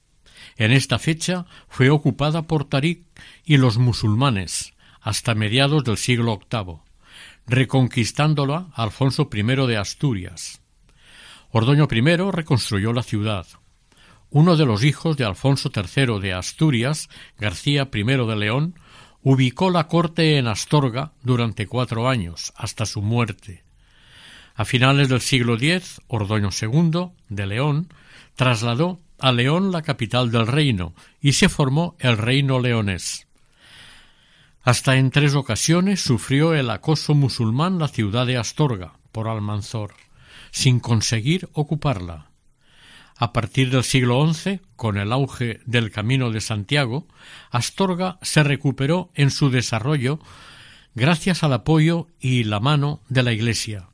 En 0.56 0.72
esta 0.72 1.00
fecha 1.00 1.48
fue 1.68 1.90
ocupada 1.90 2.44
por 2.44 2.66
Tarik 2.66 3.04
y 3.44 3.58
los 3.58 3.80
musulmanes 3.80 4.76
hasta 5.02 5.34
mediados 5.34 5.84
del 5.84 5.98
siglo 5.98 6.40
VIII, 6.52 6.82
reconquistándola 7.48 8.68
Alfonso 8.76 9.28
I 9.34 9.42
de 9.42 9.78
Asturias. 9.78 10.62
Ordoño 11.50 11.88
I 11.90 12.32
reconstruyó 12.32 12.94
la 12.94 13.02
ciudad. 13.02 13.48
Uno 14.30 14.58
de 14.58 14.66
los 14.66 14.84
hijos 14.84 15.16
de 15.16 15.26
Alfonso 15.26 15.72
III 15.74 16.20
de 16.20 16.34
Asturias, 16.34 17.10
García 17.38 17.90
I 17.94 18.04
de 18.04 18.36
León, 18.36 18.76
ubicó 19.24 19.70
la 19.70 19.88
corte 19.88 20.38
en 20.38 20.48
Astorga 20.48 21.14
durante 21.24 21.68
cuatro 21.68 22.10
años, 22.10 22.54
hasta 22.56 22.86
su 22.86 23.02
muerte. 23.02 23.64
A 24.56 24.66
finales 24.66 25.08
del 25.10 25.22
siglo 25.22 25.56
X, 25.56 26.02
Ordoño 26.08 26.50
II, 26.50 27.12
de 27.30 27.46
León, 27.46 27.94
trasladó 28.36 29.00
a 29.20 29.32
León 29.32 29.72
la 29.72 29.82
capital 29.82 30.32
del 30.32 30.48
reino 30.48 30.94
y 31.22 31.34
se 31.34 31.50
formó 31.50 31.96
el 32.00 32.18
reino 32.18 32.60
leonés. 32.60 33.28
Hasta 34.62 34.98
en 34.98 35.12
tres 35.12 35.36
ocasiones 35.36 36.02
sufrió 36.02 36.54
el 36.54 36.70
acoso 36.70 37.16
musulmán 37.16 37.80
la 37.80 37.88
ciudad 37.88 38.26
de 38.26 38.38
Astorga 38.38 38.94
por 39.12 39.28
Almanzor, 39.28 39.94
sin 40.52 40.80
conseguir 40.80 41.50
ocuparla. 41.54 42.28
A 43.20 43.34
partir 43.34 43.72
del 43.72 43.84
siglo 43.84 44.32
XI, 44.32 44.62
con 44.76 44.98
el 44.98 45.12
auge 45.12 45.60
del 45.66 45.90
Camino 45.92 46.30
de 46.30 46.40
Santiago, 46.40 47.08
Astorga 47.50 48.20
se 48.22 48.44
recuperó 48.44 49.10
en 49.16 49.32
su 49.32 49.50
desarrollo 49.50 50.20
gracias 50.94 51.44
al 51.44 51.54
apoyo 51.54 52.08
y 52.20 52.44
la 52.44 52.60
mano 52.60 53.02
de 53.10 53.24
la 53.24 53.34
Iglesia. 53.34 53.90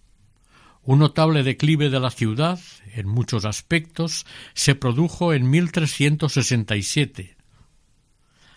Un 0.84 1.00
notable 1.00 1.44
declive 1.44 1.90
de 1.90 2.02
la 2.02 2.12
ciudad, 2.12 2.60
en 2.94 3.08
muchos 3.08 3.46
aspectos, 3.46 4.26
se 4.54 4.76
produjo 4.76 5.34
en 5.34 5.50
1367, 5.50 7.38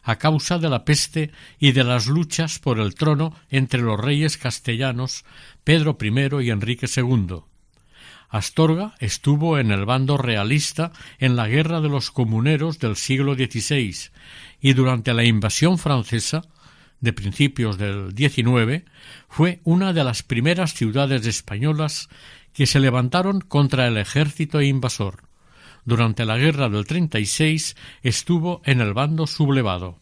a 0.03 0.17
causa 0.17 0.59
de 0.59 0.69
la 0.69 0.85
peste 0.85 1.31
y 1.61 1.73
de 1.73 1.85
las 1.85 2.09
luchas 2.09 2.59
por 2.59 2.81
el 2.81 2.97
trono 2.97 3.35
entre 3.51 3.83
los 3.83 4.01
reyes 4.01 4.37
castellanos 4.37 5.25
Pedro 5.63 5.97
I 6.01 6.47
y 6.47 6.51
Enrique 6.51 6.87
II. 6.95 7.43
Astorga 8.29 8.95
estuvo 8.99 9.59
en 9.59 9.71
el 9.71 9.85
bando 9.85 10.17
realista 10.17 10.93
en 11.19 11.37
la 11.37 11.49
Guerra 11.49 11.81
de 11.81 11.89
los 11.89 12.11
Comuneros 12.11 12.79
del 12.79 12.97
siglo 12.97 13.35
XVI 13.35 14.11
y 14.61 14.73
durante 14.73 15.15
la 15.15 15.25
invasión 15.25 15.79
francesa 15.79 16.43
de 17.01 17.13
principios 17.13 17.79
del 17.79 18.15
XIX 18.17 18.85
fue 19.29 19.61
una 19.65 19.93
de 19.93 20.05
las 20.05 20.23
primeras 20.23 20.75
ciudades 20.75 21.27
españolas 21.27 22.09
que 22.53 22.67
se 22.67 22.81
levantaron 22.81 23.41
contra 23.41 23.87
el 23.87 23.99
ejército 23.99 24.63
invasor. 24.63 25.29
Durante 25.85 26.25
la 26.25 26.37
guerra 26.37 26.69
del 26.69 26.85
36 26.85 27.77
estuvo 28.03 28.61
en 28.65 28.81
el 28.81 28.93
bando 28.93 29.27
sublevado. 29.27 30.01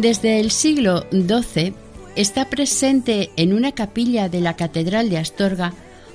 Desde 0.00 0.38
el 0.38 0.52
siglo 0.52 1.06
XII 1.10 1.74
está 2.14 2.48
presente 2.48 3.30
en 3.34 3.52
una 3.52 3.72
capilla 3.72 4.28
de 4.28 4.40
la 4.40 4.54
Catedral 4.54 5.10
de 5.10 5.18
Astorga 5.18 5.74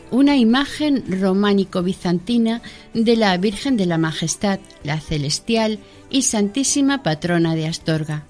una 0.09 0.37
imagen 0.37 1.03
románico-bizantina 1.19 2.61
de 2.93 3.17
la 3.17 3.35
Virgen 3.35 3.75
de 3.75 3.85
la 3.85 3.97
Majestad, 3.97 4.61
la 4.85 5.01
Celestial 5.01 5.79
y 6.09 6.21
Santísima 6.21 7.03
Patrona 7.03 7.55
de 7.55 7.67
Astorga. 7.67 8.23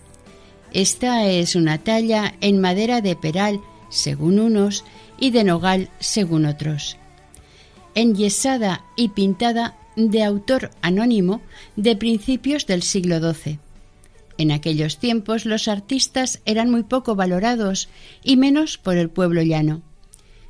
Esta 0.71 1.27
es 1.27 1.55
una 1.55 1.77
talla 1.77 2.33
en 2.41 2.59
madera 2.59 3.01
de 3.01 3.15
peral, 3.15 3.61
según 3.89 4.39
unos, 4.39 4.83
y 5.19 5.29
de 5.29 5.43
nogal, 5.43 5.91
según 5.99 6.47
otros. 6.47 6.97
Enyesada 7.93 8.85
y 8.95 9.09
pintada 9.09 9.77
de 9.95 10.23
autor 10.23 10.71
anónimo 10.81 11.41
de 11.75 11.95
principios 11.95 12.65
del 12.65 12.81
siglo 12.81 13.19
XII. 13.19 13.59
En 14.37 14.51
aquellos 14.51 14.97
tiempos 14.97 15.45
los 15.45 15.67
artistas 15.67 16.41
eran 16.45 16.69
muy 16.69 16.83
poco 16.83 17.15
valorados 17.15 17.89
y 18.23 18.37
menos 18.37 18.77
por 18.77 18.97
el 18.97 19.09
pueblo 19.09 19.41
llano. 19.43 19.83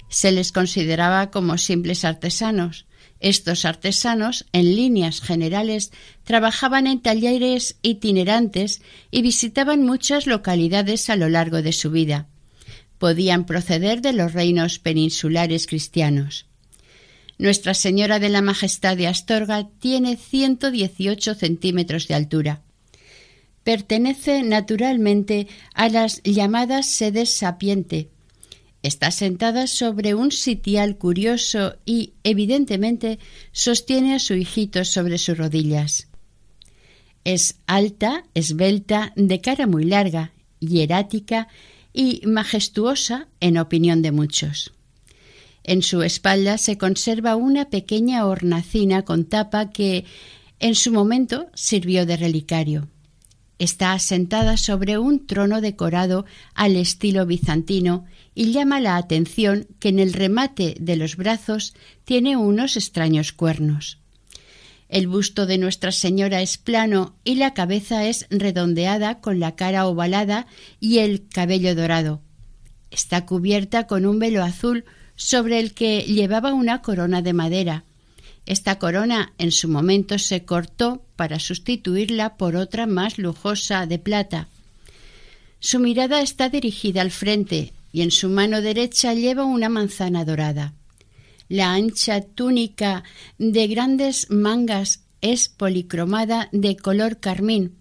Se 0.10 0.32
les 0.32 0.52
consideraba 0.52 1.32
como 1.32 1.58
simples 1.58 2.06
artesanos. 2.06 2.86
Estos 3.20 3.66
artesanos, 3.66 4.46
en 4.52 4.76
líneas 4.76 5.22
generales, 5.22 5.92
trabajaban 6.24 6.88
en 6.88 7.02
talleres 7.02 7.78
itinerantes 7.82 8.82
y 9.12 9.22
visitaban 9.22 9.86
muchas 9.86 10.28
localidades 10.28 11.10
a 11.10 11.16
lo 11.16 11.30
largo 11.30 11.62
de 11.62 11.72
su 11.72 11.90
vida. 11.90 12.28
Podían 12.98 13.46
proceder 13.46 14.02
de 14.02 14.14
los 14.14 14.34
reinos 14.34 14.80
peninsulares 14.80 15.68
cristianos. 15.68 16.46
Nuestra 17.38 17.74
Señora 17.74 18.20
de 18.20 18.30
la 18.30 18.42
Majestad 18.42 18.96
de 18.96 19.08
Astorga 19.08 19.68
tiene 19.80 20.16
118 20.16 21.36
centímetros 21.36 22.08
de 22.08 22.14
altura 22.14 22.62
pertenece 23.64 24.44
naturalmente 24.44 25.48
a 25.74 25.90
las 25.90 26.22
llamadas 26.24 26.88
sedes 26.88 27.34
sapiente. 27.34 28.10
Está 28.82 29.12
sentada 29.12 29.68
sobre 29.68 30.14
un 30.14 30.32
sitial 30.32 30.98
curioso 30.98 31.78
y, 31.86 32.14
evidentemente, 32.24 33.18
sostiene 33.54 34.16
a 34.16 34.20
su 34.20 34.34
hijito 34.34 34.84
sobre 34.84 35.18
sus 35.18 35.38
rodillas. 35.38 36.08
Es 37.24 37.60
alta, 37.66 38.26
esbelta, 38.34 39.14
de 39.16 39.40
cara 39.40 39.68
muy 39.68 39.86
larga, 39.86 40.34
hierática 40.60 41.48
y 41.94 42.22
majestuosa 42.26 43.30
en 43.40 43.58
opinión 43.58 44.02
de 44.02 44.12
muchos. 44.12 44.74
En 45.64 45.82
su 45.82 46.04
espalda 46.04 46.58
se 46.58 46.78
conserva 46.78 47.38
una 47.38 47.70
pequeña 47.70 48.26
hornacina 48.26 49.04
con 49.04 49.24
tapa 49.24 49.70
que 49.70 50.04
en 50.60 50.76
su 50.76 50.92
momento 50.92 51.48
sirvió 51.54 52.06
de 52.06 52.18
relicario. 52.18 52.90
Está 53.60 53.94
asentada 53.94 54.58
sobre 54.58 54.98
un 54.98 55.26
trono 55.26 55.62
decorado 55.62 56.26
al 56.54 56.76
estilo 56.76 57.26
bizantino 57.26 58.06
y 58.36 58.52
llama 58.52 58.80
la 58.80 58.98
atención 58.98 59.68
que 59.80 59.90
en 59.90 60.00
el 60.00 60.14
remate 60.14 60.76
de 60.80 60.96
los 60.96 61.16
brazos 61.16 61.74
tiene 62.04 62.36
unos 62.36 62.78
extraños 62.78 63.32
cuernos. 63.32 64.00
El 64.90 65.08
busto 65.08 65.46
de 65.46 65.58
Nuestra 65.58 65.92
Señora 65.92 66.42
es 66.42 66.58
plano 66.58 67.16
y 67.24 67.36
la 67.36 67.54
cabeza 67.54 68.06
es 68.06 68.28
redondeada 68.30 69.22
con 69.22 69.40
la 69.40 69.56
cara 69.56 69.88
ovalada 69.88 70.46
y 70.80 71.00
el 71.00 71.28
cabello 71.28 71.74
dorado. 71.74 72.22
Está 72.92 73.26
cubierta 73.26 73.88
con 73.88 74.06
un 74.06 74.20
velo 74.20 74.44
azul 74.44 74.86
sobre 75.16 75.60
el 75.60 75.74
que 75.74 76.02
llevaba 76.02 76.54
una 76.54 76.82
corona 76.82 77.22
de 77.22 77.34
madera. 77.34 77.86
Esta 78.46 78.78
corona 78.78 79.34
en 79.38 79.52
su 79.52 79.70
momento 79.70 80.20
se 80.20 80.44
cortó 80.44 81.04
para 81.16 81.40
sustituirla 81.40 82.36
por 82.36 82.56
otra 82.56 82.86
más 82.86 83.18
lujosa 83.18 83.86
de 83.86 84.00
plata. 84.00 84.48
Su 85.60 85.80
mirada 85.80 86.22
está 86.22 86.50
dirigida 86.50 87.02
al 87.02 87.12
frente 87.12 87.74
y 87.94 88.02
en 88.02 88.12
su 88.12 88.28
mano 88.28 88.62
derecha 88.62 89.14
lleva 89.14 89.46
una 89.46 89.70
manzana 89.70 90.26
dorada. 90.26 90.74
La 91.48 91.74
ancha 91.74 92.22
túnica 92.22 93.04
de 93.38 93.68
grandes 93.68 94.30
mangas 94.30 95.04
es 95.22 95.48
policromada 95.48 96.50
de 96.52 96.76
color 96.76 97.20
carmín. 97.20 97.78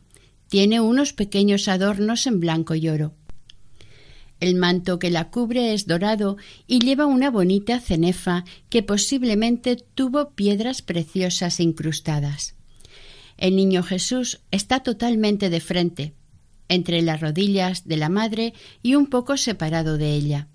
Tiene 0.48 0.80
unos 0.80 1.12
pequeños 1.12 1.66
adornos 1.66 2.26
en 2.26 2.38
blanco 2.38 2.74
y 2.74 2.88
oro. 2.88 3.14
El 4.42 4.56
manto 4.56 4.98
que 4.98 5.12
la 5.12 5.30
cubre 5.30 5.72
es 5.72 5.86
dorado 5.86 6.36
y 6.66 6.80
lleva 6.80 7.06
una 7.06 7.30
bonita 7.30 7.78
cenefa 7.78 8.44
que 8.70 8.82
posiblemente 8.82 9.76
tuvo 9.76 10.30
piedras 10.30 10.82
preciosas 10.82 11.60
incrustadas. 11.60 12.56
El 13.38 13.54
niño 13.54 13.84
Jesús 13.84 14.40
está 14.50 14.80
totalmente 14.80 15.48
de 15.48 15.60
frente, 15.60 16.14
entre 16.68 17.02
las 17.02 17.20
rodillas 17.20 17.86
de 17.86 17.96
la 17.96 18.08
madre 18.08 18.52
y 18.82 18.96
un 18.96 19.06
poco 19.06 19.36
separado 19.36 19.96
de 19.96 20.12
ella. 20.12 20.48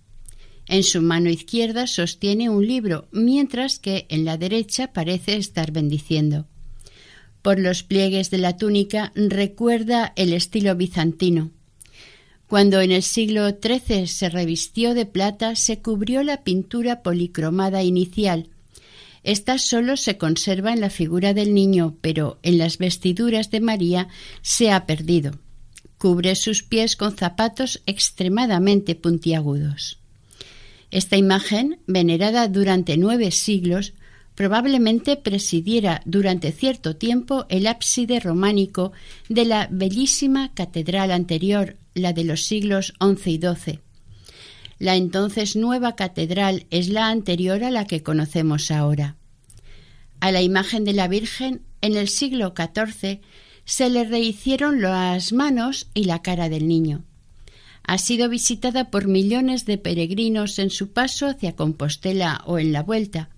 En 0.65 0.83
su 0.83 1.01
mano 1.01 1.29
izquierda 1.29 1.87
sostiene 1.87 2.49
un 2.49 2.67
libro, 2.67 3.07
mientras 3.13 3.79
que 3.79 4.05
en 4.09 4.25
la 4.25 4.37
derecha 4.37 4.91
parece 4.91 5.37
estar 5.37 5.71
bendiciendo. 5.71 6.45
Por 7.41 7.57
los 7.57 7.83
pliegues 7.83 8.31
de 8.31 8.39
la 8.39 8.57
túnica 8.57 9.13
recuerda 9.15 10.11
el 10.17 10.33
estilo 10.33 10.75
bizantino. 10.75 11.51
Cuando 12.47 12.79
en 12.79 12.91
el 12.91 13.03
siglo 13.03 13.49
XIII 13.49 14.07
se 14.07 14.29
revistió 14.29 14.93
de 14.93 15.05
plata, 15.05 15.55
se 15.55 15.79
cubrió 15.81 16.23
la 16.23 16.43
pintura 16.43 17.03
policromada 17.03 17.83
inicial. 17.83 18.47
Esta 19.23 19.57
solo 19.57 19.97
se 19.97 20.17
conserva 20.17 20.71
en 20.71 20.79
la 20.79 20.89
figura 20.89 21.33
del 21.33 21.53
niño, 21.53 21.97
pero 21.99 22.39
en 22.43 22.57
las 22.57 22.77
vestiduras 22.77 23.51
de 23.51 23.59
María 23.59 24.07
se 24.41 24.71
ha 24.71 24.85
perdido. 24.85 25.33
Cubre 25.97 26.35
sus 26.35 26.63
pies 26.63 26.95
con 26.95 27.17
zapatos 27.17 27.81
extremadamente 27.85 28.95
puntiagudos. 28.95 29.99
Esta 30.89 31.17
imagen, 31.17 31.79
venerada 31.85 32.47
durante 32.47 32.95
nueve 32.95 33.31
siglos, 33.31 33.93
probablemente 34.37 35.15
presidiera 35.15 36.03
durante 36.05 36.51
cierto 36.51 36.95
tiempo 36.95 37.47
el 37.49 37.65
ábside 37.65 38.19
románico 38.19 38.91
de 39.29 39.45
la 39.45 39.67
bellísima 39.71 40.53
catedral 40.53 41.09
anterior 41.09 41.75
la 41.95 42.13
de 42.13 42.23
los 42.23 42.45
siglos 42.45 42.93
XI 43.01 43.31
y 43.31 43.39
XII. 43.39 43.79
La 44.77 44.95
entonces 44.95 45.55
nueva 45.55 45.95
catedral 45.95 46.67
es 46.69 46.87
la 46.89 47.09
anterior 47.09 47.63
a 47.63 47.71
la 47.71 47.85
que 47.85 48.03
conocemos 48.03 48.69
ahora. 48.69 49.15
A 50.19 50.31
la 50.31 50.43
imagen 50.43 50.85
de 50.85 50.93
la 50.93 51.07
Virgen 51.07 51.63
en 51.81 51.97
el 51.97 52.07
siglo 52.07 52.53
XIV 52.55 53.21
se 53.65 53.89
le 53.89 54.03
rehicieron 54.03 54.83
las 54.83 55.33
manos 55.33 55.87
y 55.95 56.03
la 56.03 56.21
cara 56.21 56.47
del 56.47 56.67
niño. 56.67 57.03
Ha 57.81 57.97
sido 57.97 58.29
visitada 58.29 58.91
por 58.91 59.07
millones 59.07 59.65
de 59.65 59.79
peregrinos 59.79 60.59
en 60.59 60.69
su 60.69 60.91
paso 60.91 61.25
hacia 61.25 61.55
Compostela 61.55 62.43
o 62.45 62.59
en 62.59 62.71
la 62.71 62.83
vuelta. 62.83 63.29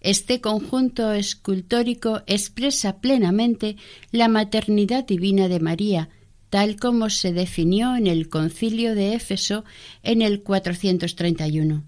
Este 0.00 0.40
conjunto 0.40 1.12
escultórico 1.12 2.22
expresa 2.26 3.00
plenamente 3.00 3.76
la 4.12 4.28
maternidad 4.28 5.06
divina 5.06 5.48
de 5.48 5.60
María, 5.60 6.08
tal 6.50 6.76
como 6.76 7.10
se 7.10 7.32
definió 7.32 7.96
en 7.96 8.06
el 8.06 8.28
concilio 8.28 8.94
de 8.94 9.14
Éfeso 9.14 9.64
en 10.02 10.22
el 10.22 10.42
431. 10.42 11.84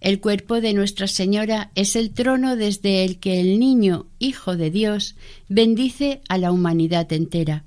El 0.00 0.20
cuerpo 0.20 0.60
de 0.60 0.74
Nuestra 0.74 1.06
Señora 1.06 1.70
es 1.76 1.94
el 1.94 2.12
trono 2.12 2.56
desde 2.56 3.04
el 3.04 3.20
que 3.20 3.40
el 3.40 3.60
niño, 3.60 4.06
Hijo 4.18 4.56
de 4.56 4.70
Dios, 4.70 5.14
bendice 5.48 6.22
a 6.28 6.38
la 6.38 6.50
humanidad 6.50 7.12
entera. 7.12 7.64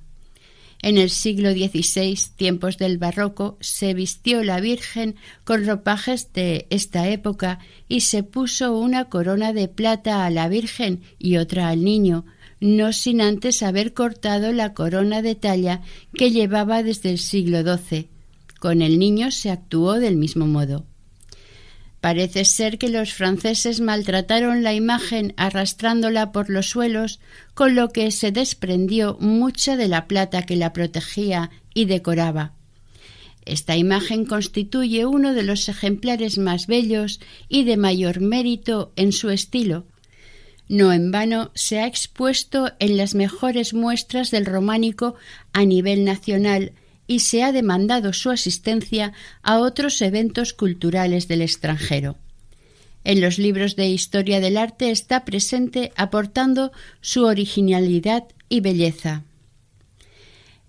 En 0.85 0.99
el 0.99 1.09
siglo 1.09 1.51
XVI, 1.51 2.15
tiempos 2.35 2.77
del 2.77 2.99
barroco, 2.99 3.57
se 3.59 3.95
vistió 3.95 4.43
la 4.43 4.59
Virgen 4.59 5.15
con 5.43 5.65
ropajes 5.65 6.31
de 6.31 6.67
esta 6.69 7.09
época 7.09 7.57
y 7.87 8.01
se 8.01 8.21
puso 8.21 8.77
una 8.77 9.05
corona 9.05 9.51
de 9.51 9.67
plata 9.67 10.27
a 10.27 10.29
la 10.29 10.47
Virgen 10.47 11.01
y 11.17 11.37
otra 11.37 11.69
al 11.69 11.83
niño, 11.83 12.27
no 12.59 12.93
sin 12.93 13.19
antes 13.19 13.63
haber 13.63 13.95
cortado 13.95 14.53
la 14.53 14.75
corona 14.75 15.23
de 15.23 15.33
talla 15.33 15.81
que 16.13 16.29
llevaba 16.29 16.83
desde 16.83 17.09
el 17.09 17.17
siglo 17.17 17.63
XII. 17.63 18.07
Con 18.59 18.83
el 18.83 18.99
niño 18.99 19.31
se 19.31 19.49
actuó 19.49 19.93
del 19.93 20.17
mismo 20.17 20.45
modo. 20.45 20.85
Parece 22.05 22.45
ser 22.45 22.77
que 22.77 22.89
los 22.89 23.15
franceses 23.15 23.81
maltrataron 23.81 24.61
la 24.61 24.75
imagen 24.75 25.33
arrastrándola 25.37 26.31
por 26.31 26.51
los 26.51 26.69
suelos, 26.69 27.19
con 27.55 27.73
lo 27.73 27.89
que 27.89 28.11
se 28.11 28.31
desprendió 28.31 29.17
mucha 29.19 29.75
de 29.75 29.87
la 29.87 30.05
plata 30.05 30.43
que 30.43 30.55
la 30.55 30.71
protegía 30.71 31.49
y 31.73 31.85
decoraba. 31.85 32.53
Esta 33.43 33.75
imagen 33.75 34.25
constituye 34.25 35.07
uno 35.07 35.33
de 35.33 35.41
los 35.41 35.67
ejemplares 35.67 36.37
más 36.37 36.67
bellos 36.67 37.19
y 37.49 37.63
de 37.63 37.75
mayor 37.75 38.21
mérito 38.21 38.93
en 38.95 39.11
su 39.11 39.31
estilo, 39.31 39.87
no 40.67 40.93
en 40.93 41.09
vano 41.09 41.49
se 41.55 41.79
ha 41.79 41.87
expuesto 41.87 42.71
en 42.77 42.97
las 42.97 43.15
mejores 43.15 43.73
muestras 43.73 44.29
del 44.29 44.45
románico 44.45 45.15
a 45.53 45.65
nivel 45.65 46.05
nacional 46.05 46.73
y 47.07 47.19
se 47.19 47.43
ha 47.43 47.51
demandado 47.51 48.13
su 48.13 48.29
asistencia 48.29 49.13
a 49.41 49.59
otros 49.59 50.01
eventos 50.01 50.53
culturales 50.53 51.27
del 51.27 51.41
extranjero. 51.41 52.17
En 53.03 53.21
los 53.21 53.37
libros 53.37 53.75
de 53.75 53.87
historia 53.87 54.39
del 54.39 54.57
arte 54.57 54.89
está 54.89 55.25
presente 55.25 55.91
aportando 55.95 56.71
su 57.01 57.25
originalidad 57.25 58.23
y 58.49 58.61
belleza. 58.61 59.23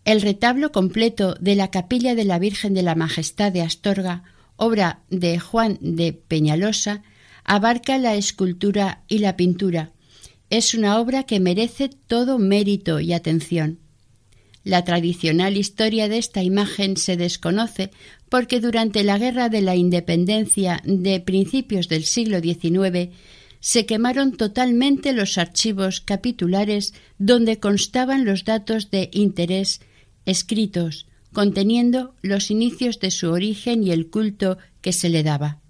El 0.04 0.20
retablo 0.20 0.70
completo 0.70 1.34
de 1.40 1.56
la 1.56 1.70
capilla 1.70 2.14
de 2.14 2.24
la 2.24 2.38
Virgen 2.38 2.74
de 2.74 2.82
la 2.82 2.94
Majestad 2.94 3.52
de 3.52 3.62
Astorga, 3.62 4.22
obra 4.56 5.00
de 5.10 5.38
Juan 5.38 5.78
de 5.80 6.12
Peñalosa, 6.12 7.02
abarca 7.42 7.96
la 7.98 8.14
escultura 8.14 9.02
y 9.08 9.18
la 9.18 9.36
pintura. 9.36 9.90
Es 10.50 10.74
una 10.74 11.00
obra 11.00 11.24
que 11.24 11.40
merece 11.40 11.88
todo 11.88 12.38
mérito 12.38 13.00
y 13.00 13.14
atención. 13.14 13.78
La 14.66 14.84
tradicional 14.84 15.56
historia 15.56 16.08
de 16.08 16.18
esta 16.18 16.42
imagen 16.42 16.96
se 16.96 17.16
desconoce 17.16 17.92
porque 18.28 18.58
durante 18.58 19.04
la 19.04 19.16
Guerra 19.16 19.48
de 19.48 19.60
la 19.60 19.76
Independencia 19.76 20.82
de 20.84 21.20
principios 21.20 21.88
del 21.88 22.02
siglo 22.02 22.40
XIX 22.40 23.14
se 23.60 23.86
quemaron 23.86 24.32
totalmente 24.36 25.12
los 25.12 25.38
archivos 25.38 26.00
capitulares 26.00 26.94
donde 27.16 27.60
constaban 27.60 28.24
los 28.24 28.44
datos 28.44 28.90
de 28.90 29.08
interés 29.12 29.82
escritos, 30.24 31.06
conteniendo 31.32 32.16
los 32.22 32.50
inicios 32.50 32.98
de 32.98 33.12
su 33.12 33.30
origen 33.30 33.84
y 33.84 33.92
el 33.92 34.10
culto 34.10 34.58
que 34.80 34.92
se 34.92 35.10
le 35.10 35.22
daba. 35.22 35.60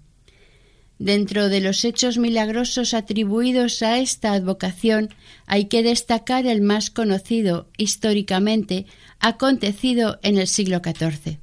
Dentro 0.99 1.49
de 1.49 1.61
los 1.61 1.85
hechos 1.85 2.17
milagrosos 2.17 2.95
atribuidos 2.95 3.83
a 3.83 3.99
esta 3.99 4.33
advocación 4.33 5.09
hay 5.45 5.65
que 5.65 5.83
destacar 5.83 6.47
el 6.47 6.61
más 6.61 6.89
conocido 6.89 7.69
históricamente 7.77 8.87
acontecido 9.19 10.19
en 10.23 10.39
el 10.39 10.47
siglo 10.47 10.81
XIV. 10.83 11.37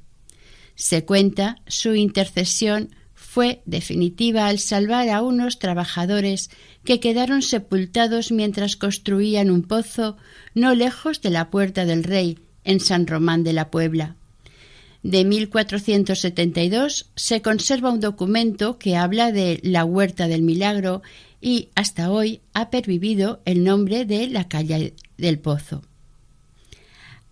Se 0.75 1.05
cuenta 1.05 1.57
su 1.67 1.95
intercesión 1.95 2.93
fue 3.13 3.61
definitiva 3.65 4.47
al 4.47 4.59
salvar 4.59 5.09
a 5.09 5.21
unos 5.21 5.57
trabajadores 5.57 6.49
que 6.83 6.99
quedaron 6.99 7.41
sepultados 7.41 8.31
mientras 8.31 8.75
construían 8.75 9.49
un 9.49 9.63
pozo 9.63 10.17
no 10.53 10.75
lejos 10.75 11.21
de 11.21 11.29
la 11.29 11.49
puerta 11.49 11.85
del 11.85 12.03
rey 12.03 12.39
en 12.65 12.81
San 12.81 13.07
Román 13.07 13.43
de 13.43 13.53
la 13.53 13.71
Puebla 13.71 14.17
de 15.05 15.23
1472 15.23 17.11
se 17.15 17.43
conserva 17.43 17.91
un 17.91 17.99
documento 17.99 18.79
que 18.79 18.97
habla 18.97 19.31
de 19.31 19.59
la 19.61 19.85
Huerta 19.85 20.27
del 20.27 20.41
Milagro 20.41 21.03
y 21.39 21.69
hasta 21.75 22.09
hoy 22.09 22.41
ha 22.53 22.71
pervivido 22.71 23.39
el 23.45 23.63
nombre 23.63 24.05
de 24.05 24.25
la 24.25 24.47
calle 24.47 24.95
del 25.19 25.37
Pozo. 25.37 25.83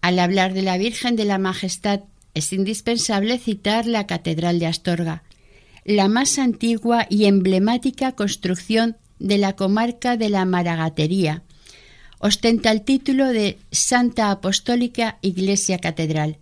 Al 0.02 0.20
hablar 0.20 0.54
de 0.54 0.62
la 0.62 0.78
Virgen 0.78 1.16
de 1.16 1.26
la 1.26 1.40
Majestad 1.40 2.02
es 2.36 2.54
indispensable 2.54 3.40
citar 3.40 3.88
la 3.88 4.06
Catedral 4.06 4.60
de 4.60 4.68
Astorga, 4.68 5.24
la 5.84 6.08
más 6.08 6.38
antigua 6.38 7.08
y 7.10 7.26
emblemática 7.26 8.12
construcción 8.12 8.98
de 9.18 9.40
la 9.40 9.56
comarca 9.56 10.16
de 10.16 10.30
la 10.30 10.46
Maragatería, 10.46 11.42
Ostenta 12.20 12.72
el 12.72 12.84
título 12.84 13.28
de 13.28 13.58
Santa 13.72 14.32
Apostólica 14.32 15.18
Iglesia 15.22 15.78
Catedral 15.80 16.38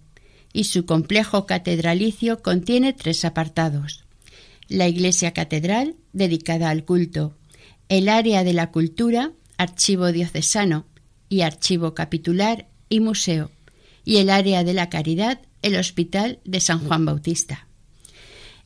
y 0.54 0.66
su 0.66 0.86
complejo 0.86 1.46
catedralicio 1.46 2.42
contiene 2.42 2.94
tres 2.94 3.26
apartados. 3.26 4.06
La 4.68 4.88
iglesia 4.88 5.34
catedral, 5.34 5.96
dedicada 6.14 6.70
al 6.70 6.86
culto, 6.86 7.36
el 7.90 8.10
área 8.10 8.44
de 8.44 8.54
la 8.54 8.72
cultura, 8.72 9.32
archivo 9.58 10.12
diocesano 10.12 10.86
y 11.30 11.42
archivo 11.42 11.94
capitular 11.94 12.68
y 12.90 13.00
museo, 13.00 13.52
y 14.06 14.18
el 14.18 14.30
área 14.30 14.64
de 14.64 14.74
la 14.74 14.90
caridad, 14.90 15.42
el 15.62 15.76
Hospital 15.76 16.40
de 16.46 16.60
San 16.60 16.80
Juan 16.80 17.06
Bautista. 17.06 17.68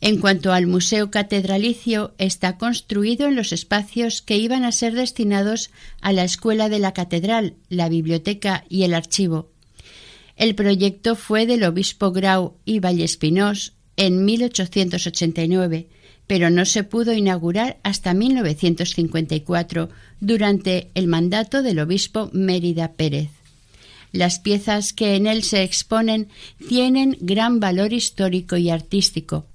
En 0.02 0.20
cuanto 0.20 0.52
al 0.52 0.68
Museo 0.68 1.10
Catedralicio, 1.10 2.14
está 2.18 2.58
construido 2.58 3.28
en 3.28 3.36
los 3.36 3.54
espacios 3.54 4.22
que 4.22 4.38
iban 4.38 4.64
a 4.64 4.72
ser 4.72 4.94
destinados 4.94 5.72
a 6.02 6.12
la 6.12 6.24
Escuela 6.24 6.70
de 6.70 6.80
la 6.80 6.94
Catedral, 6.94 7.56
la 7.70 7.90
Biblioteca 7.90 8.66
y 8.70 8.84
el 8.84 8.94
Archivo, 8.94 9.52
el 10.36 10.56
proyecto 10.56 11.16
fue 11.16 11.46
del 11.46 11.64
obispo 11.64 12.12
Grau 12.12 12.56
y 12.66 12.80
Vallespinós 12.80 13.74
en 13.98 14.26
1889, 14.26 15.88
pero 16.28 16.50
no 16.50 16.66
se 16.66 16.84
pudo 16.84 17.14
inaugurar 17.14 17.78
hasta 17.84 18.14
1954, 18.14 19.90
durante 20.20 20.90
el 20.96 21.08
mandato 21.08 21.62
del 21.62 21.80
obispo 21.80 22.30
Mérida 22.34 22.94
Pérez. 22.94 23.30
Las 24.12 24.40
piezas 24.40 24.94
que 24.94 25.16
en 25.16 25.28
él 25.28 25.44
se 25.44 25.64
exponen 25.64 26.30
tienen 26.70 27.18
gran 27.20 27.60
valor 27.60 27.94
histórico 27.94 28.56
y 28.58 28.70
artístico. 28.70 29.46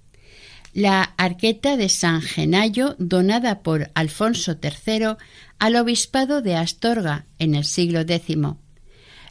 La 0.75 1.03
arqueta 1.17 1.77
de 1.77 1.89
San 1.89 2.23
Genayo, 2.23 2.95
donada 2.99 3.61
por 3.61 3.91
Alfonso 3.95 4.57
III 4.63 5.17
al 5.59 5.77
obispado 5.77 6.43
de 6.43 6.57
Astorga 6.57 7.25
en 7.39 7.55
el 7.55 7.65
siglo 7.65 8.01
X 8.01 8.37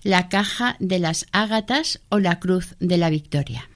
la 0.04 0.30
caja 0.30 0.76
de 0.80 1.00
las 1.00 1.26
ágatas 1.32 2.02
o 2.10 2.20
la 2.20 2.40
cruz 2.40 2.76
de 2.80 2.98
la 2.98 3.10
victoria. 3.10 3.70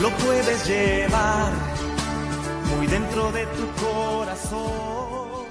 Lo 0.02 0.10
puedes 0.10 0.68
llevar 0.68 1.54
muy 2.76 2.88
dentro 2.88 3.32
de 3.32 3.46
tu 3.46 3.86
corazón. 3.86 5.46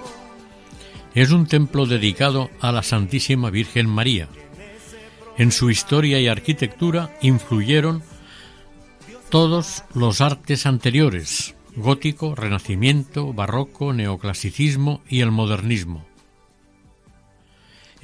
Es 1.14 1.30
un 1.30 1.46
templo 1.46 1.86
dedicado 1.86 2.50
a 2.60 2.70
la 2.70 2.82
Santísima 2.82 3.48
Virgen 3.48 3.88
María. 3.88 4.28
En 5.38 5.50
su 5.50 5.70
historia 5.70 6.20
y 6.20 6.28
arquitectura 6.28 7.16
influyeron 7.22 8.02
todos 9.30 9.84
los 9.94 10.20
artes 10.20 10.66
anteriores, 10.66 11.54
gótico, 11.76 12.34
renacimiento, 12.34 13.32
barroco, 13.32 13.94
neoclasicismo 13.94 15.00
y 15.08 15.22
el 15.22 15.30
modernismo 15.30 16.04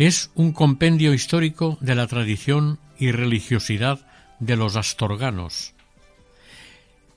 es 0.06 0.30
un 0.34 0.52
compendio 0.52 1.14
histórico 1.14 1.78
de 1.80 1.94
la 1.94 2.06
tradición 2.06 2.80
y 2.98 3.12
religiosidad 3.12 4.06
de 4.40 4.56
los 4.56 4.74
astorganos. 4.76 5.74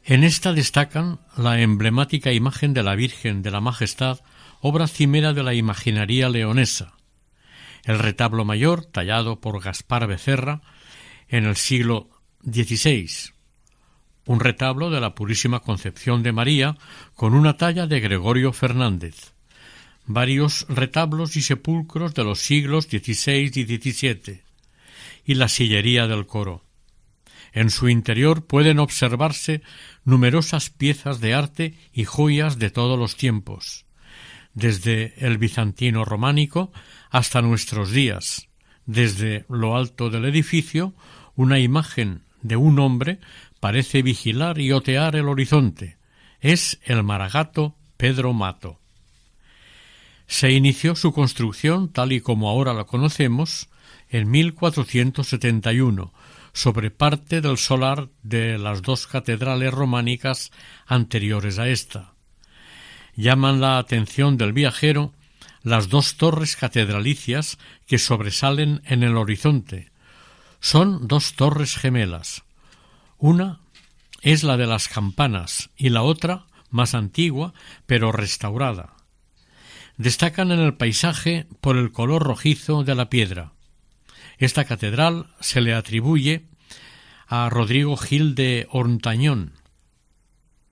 En 0.03 0.23
esta 0.23 0.53
destacan 0.53 1.19
la 1.35 1.59
emblemática 1.61 2.31
imagen 2.31 2.73
de 2.73 2.83
la 2.83 2.95
Virgen 2.95 3.41
de 3.41 3.49
la 3.49 3.59
Majestad, 3.59 4.19
obra 4.61 4.87
cimera 4.87 5.33
de 5.33 5.41
la 5.41 5.55
imaginaría 5.55 6.29
leonesa, 6.29 6.93
el 7.85 7.97
retablo 7.97 8.45
mayor 8.45 8.85
tallado 8.85 9.39
por 9.39 9.63
Gaspar 9.63 10.05
Becerra 10.05 10.61
en 11.27 11.45
el 11.45 11.55
siglo 11.55 12.09
XVI, 12.43 13.09
un 14.25 14.39
retablo 14.39 14.91
de 14.91 15.01
la 15.01 15.15
Purísima 15.15 15.61
Concepción 15.61 16.21
de 16.21 16.33
María 16.33 16.77
con 17.15 17.33
una 17.33 17.57
talla 17.57 17.87
de 17.87 17.99
Gregorio 17.99 18.53
Fernández, 18.53 19.34
varios 20.07 20.65
retablos 20.69 21.35
y 21.35 21.41
sepulcros 21.41 22.13
de 22.13 22.23
los 22.23 22.39
siglos 22.39 22.85
XVI 22.85 23.51
y 23.53 23.63
XVII, 23.63 24.41
y 25.25 25.33
la 25.35 25.47
sillería 25.47 26.07
del 26.07 26.25
coro. 26.25 26.63
En 27.53 27.69
su 27.69 27.89
interior 27.89 28.45
pueden 28.45 28.79
observarse 28.79 29.61
numerosas 30.03 30.69
piezas 30.69 31.21
de 31.21 31.33
arte 31.33 31.73
y 31.93 32.03
joyas 32.03 32.59
de 32.59 32.69
todos 32.69 32.99
los 32.99 33.15
tiempos, 33.15 33.85
desde 34.53 35.13
el 35.25 35.37
bizantino 35.37 36.05
románico 36.05 36.71
hasta 37.09 37.41
nuestros 37.41 37.91
días. 37.91 38.49
Desde 38.85 39.45
lo 39.49 39.75
alto 39.75 40.09
del 40.09 40.25
edificio, 40.25 40.93
una 41.35 41.59
imagen 41.59 42.21
de 42.41 42.55
un 42.55 42.77
hombre 42.79 43.19
parece 43.59 44.03
vigilar 44.03 44.59
y 44.59 44.71
otear 44.71 45.15
el 45.15 45.27
horizonte. 45.27 45.97
Es 46.39 46.79
el 46.83 47.03
maragato 47.03 47.75
Pedro 47.97 48.33
Mato. 48.33 48.79
Se 50.27 50.51
inició 50.51 50.95
su 50.95 51.13
construcción, 51.13 51.91
tal 51.91 52.11
y 52.11 52.21
como 52.21 52.49
ahora 52.49 52.73
la 52.73 52.85
conocemos, 52.85 53.69
en 54.09 54.29
1471, 54.29 56.13
sobre 56.53 56.91
parte 56.91 57.41
del 57.41 57.57
solar 57.57 58.09
de 58.23 58.57
las 58.57 58.81
dos 58.81 59.07
catedrales 59.07 59.73
románicas 59.73 60.51
anteriores 60.87 61.59
a 61.59 61.67
esta. 61.69 62.13
Llaman 63.15 63.61
la 63.61 63.77
atención 63.77 64.37
del 64.37 64.53
viajero 64.53 65.13
las 65.63 65.89
dos 65.89 66.15
torres 66.17 66.55
catedralicias 66.55 67.57
que 67.87 67.97
sobresalen 67.97 68.81
en 68.85 69.03
el 69.03 69.17
horizonte. 69.17 69.91
Son 70.59 71.07
dos 71.07 71.33
torres 71.33 71.75
gemelas. 71.75 72.43
Una 73.17 73.59
es 74.21 74.43
la 74.43 74.57
de 74.57 74.67
las 74.67 74.87
campanas 74.87 75.69
y 75.75 75.89
la 75.89 76.03
otra, 76.03 76.45
más 76.69 76.93
antigua, 76.93 77.53
pero 77.85 78.11
restaurada 78.11 78.94
destacan 79.97 80.51
en 80.51 80.59
el 80.59 80.75
paisaje 80.75 81.47
por 81.61 81.77
el 81.77 81.91
color 81.91 82.23
rojizo 82.23 82.83
de 82.83 82.95
la 82.95 83.09
piedra. 83.09 83.53
Esta 84.37 84.65
catedral 84.65 85.27
se 85.39 85.61
le 85.61 85.73
atribuye 85.73 86.47
a 87.27 87.49
Rodrigo 87.49 87.97
Gil 87.97 88.35
de 88.35 88.67
Ortañón. 88.69 89.53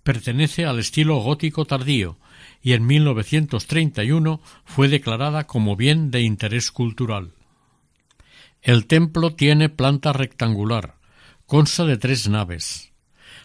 Pertenece 0.04 0.66
al 0.66 0.80
estilo 0.80 1.18
gótico 1.18 1.66
tardío 1.66 2.18
y 2.62 2.74
en 2.74 2.86
1931 2.86 4.42
fue 4.66 4.88
declarada 4.90 5.48
como 5.48 5.76
bien 5.76 6.12
de 6.12 6.22
interés 6.22 6.72
cultural. 6.72 7.32
El 8.62 8.86
templo 8.86 9.34
tiene 9.34 9.70
planta 9.70 10.14
rectangular, 10.14 10.96
consta 11.46 11.86
de 11.86 11.98
tres 11.98 12.28
naves. 12.28 12.92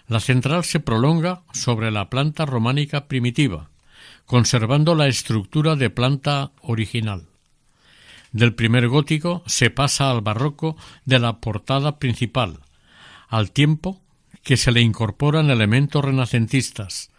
La 0.07 0.21
central 0.21 0.65
se 0.65 0.81
prolonga 0.81 1.43
sobre 1.53 1.91
la 1.91 2.09
planta 2.09 2.47
románica 2.47 3.09
primitiva, 3.09 3.71
conservando 4.29 4.95
la 4.95 5.09
estructura 5.09 5.75
de 5.75 5.89
planta 5.89 6.53
original. 6.61 7.29
Del 8.31 8.55
primer 8.55 8.87
gótico 8.87 9.43
se 9.47 9.71
pasa 9.71 10.11
al 10.11 10.21
barroco 10.21 10.77
de 11.07 11.19
la 11.19 11.41
portada 11.41 11.99
principal, 11.99 12.61
al 13.29 13.53
tiempo 13.53 14.03
que 14.45 14.59
se 14.59 14.71
le 14.71 14.83
incorporan 14.83 15.49
elementos 15.49 16.05
renacentistas. 16.05 17.11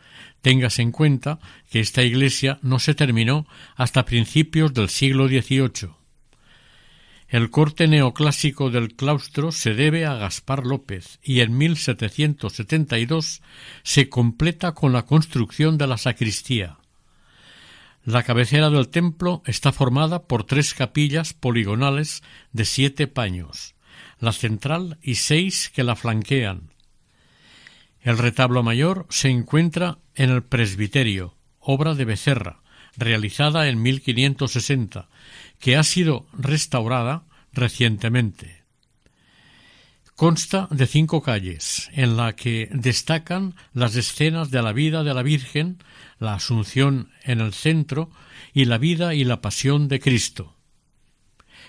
Téngase 0.42 0.84
en 0.84 0.92
cuenta 0.92 1.40
que 1.72 1.80
esta 1.80 2.04
iglesia 2.04 2.60
no 2.62 2.78
se 2.78 2.94
terminó 2.94 3.48
hasta 3.76 4.06
principios 4.06 4.76
del 4.76 4.88
siglo 4.88 5.28
XVIII. 5.28 5.90
El 7.28 7.50
corte 7.50 7.88
neoclásico 7.88 8.70
del 8.70 8.96
claustro 8.96 9.52
se 9.52 9.74
debe 9.74 10.06
a 10.06 10.14
Gaspar 10.14 10.64
López 10.64 11.20
y 11.24 11.40
en 11.40 11.58
1772 11.58 13.42
se 13.82 14.10
completa 14.10 14.74
con 14.74 14.94
la 14.94 15.08
construcción 15.08 15.80
de 15.80 15.88
la 15.88 15.98
sacristía. 15.98 16.79
La 18.10 18.24
cabecera 18.24 18.72
del 18.72 18.90
templo 18.90 19.44
está 19.46 19.72
formada 19.72 20.24
por 20.24 20.44
tres 20.44 20.74
capillas 20.74 21.36
poligonales 21.36 22.24
de 22.52 22.66
siete 22.66 23.06
paños, 23.06 23.76
la 24.18 24.32
central 24.32 24.98
y 25.04 25.14
seis 25.14 25.70
que 25.70 25.84
la 25.84 25.96
flanquean. 25.96 26.74
El 28.02 28.18
retablo 28.18 28.64
mayor 28.64 29.06
se 29.12 29.30
encuentra 29.30 30.00
en 30.16 30.32
el 30.32 30.42
presbiterio, 30.42 31.36
obra 31.60 31.94
de 31.94 32.06
Becerra, 32.06 32.64
realizada 32.98 33.68
en 33.68 33.80
1560, 33.80 35.08
que 35.60 35.78
ha 35.78 35.84
sido 35.84 36.26
restaurada 36.34 37.26
recientemente. 37.54 38.59
Consta 40.20 40.68
de 40.70 40.86
cinco 40.86 41.22
calles, 41.22 41.90
en 41.94 42.18
la 42.18 42.36
que 42.36 42.68
destacan 42.74 43.56
las 43.72 43.96
escenas 43.96 44.52
de 44.52 44.62
la 44.62 44.74
vida 44.74 45.06
de 45.06 45.14
la 45.14 45.24
Virgen, 45.24 45.82
la 46.20 46.34
Asunción 46.34 47.10
en 47.24 47.40
el 47.40 47.54
centro 47.54 48.10
y 48.54 48.66
la 48.66 48.78
vida 48.78 49.14
y 49.14 49.24
la 49.24 49.40
pasión 49.40 49.88
de 49.88 50.02
Cristo. 50.02 50.58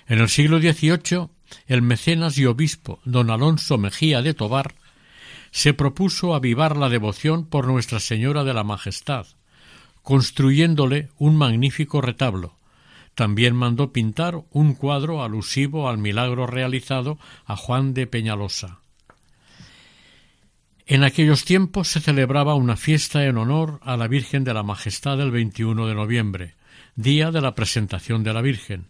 En 0.09 0.19
el 0.19 0.29
siglo 0.29 0.59
XVIII, 0.59 1.29
el 1.69 1.83
mecenas 1.83 2.39
y 2.39 2.47
obispo 2.47 2.99
don 3.05 3.31
Alonso 3.31 3.79
Mejía 3.79 4.21
de 4.21 4.35
Tobar 4.35 4.75
se 5.53 5.73
propuso 5.73 6.35
avivar 6.35 6.77
la 6.77 6.89
devoción 6.89 7.47
por 7.47 7.69
Nuestra 7.69 8.01
Señora 8.01 8.43
de 8.43 8.53
la 8.53 8.65
Majestad, 8.65 9.29
construyéndole 10.03 11.11
un 11.19 11.37
magnífico 11.37 12.01
retablo. 12.01 12.60
También 13.15 13.55
mandó 13.55 13.93
pintar 13.93 14.43
un 14.51 14.75
cuadro 14.75 15.23
alusivo 15.23 15.89
al 15.89 15.99
milagro 15.99 16.47
realizado 16.47 17.19
a 17.45 17.57
Juan 17.57 17.93
de 17.95 18.07
Peñalosa. 18.07 18.81
En 20.87 21.05
aquellos 21.05 21.45
tiempos 21.45 21.87
se 21.89 22.01
celebraba 22.01 22.57
una 22.57 22.77
fiesta 22.77 23.25
en 23.25 23.39
honor 23.39 23.79
a 23.85 23.97
la 23.97 24.09
Virgen 24.09 24.43
de 24.43 24.55
la 24.55 24.65
Majestad 24.65 25.21
el 25.21 25.31
21 25.31 25.87
de 25.87 25.95
noviembre, 25.95 26.57
día 26.97 27.31
de 27.31 27.41
la 27.41 27.55
presentación 27.55 28.25
de 28.25 28.33
la 28.33 28.43
Virgen, 28.43 28.89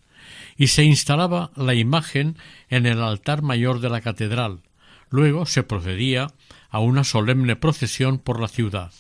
y 0.57 0.69
se 0.69 0.83
instalaba 0.85 1.51
la 1.57 1.75
imagen 1.75 2.39
en 2.71 2.87
el 2.87 3.03
altar 3.03 3.43
mayor 3.43 3.81
de 3.81 3.91
la 3.91 4.01
catedral. 4.01 4.63
Luego 5.11 5.45
se 5.45 5.63
procedía 5.63 6.33
a 6.71 6.79
una 6.79 7.05
solemne 7.05 7.57
procesión 7.57 8.19
por 8.19 8.41
la 8.41 8.49
ciudad. 8.49 8.93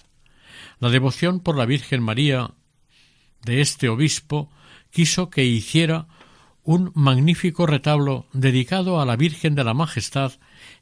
La 0.78 0.90
devoción 0.90 1.40
por 1.40 1.56
la 1.56 1.66
Virgen 1.66 2.02
María 2.02 2.50
de 3.44 3.62
este 3.62 3.88
obispo 3.88 4.50
quiso 4.90 5.30
que 5.30 5.44
hiciera 5.44 6.06
un 6.62 6.92
magnífico 6.94 7.66
retablo 7.66 8.26
dedicado 8.32 9.00
a 9.00 9.06
la 9.06 9.16
Virgen 9.16 9.54
de 9.54 9.64
la 9.64 9.74
Majestad 9.74 10.32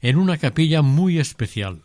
en 0.01 0.17
una 0.17 0.39
capilla 0.39 0.83
muy 0.83 1.19
especial. 1.19 1.83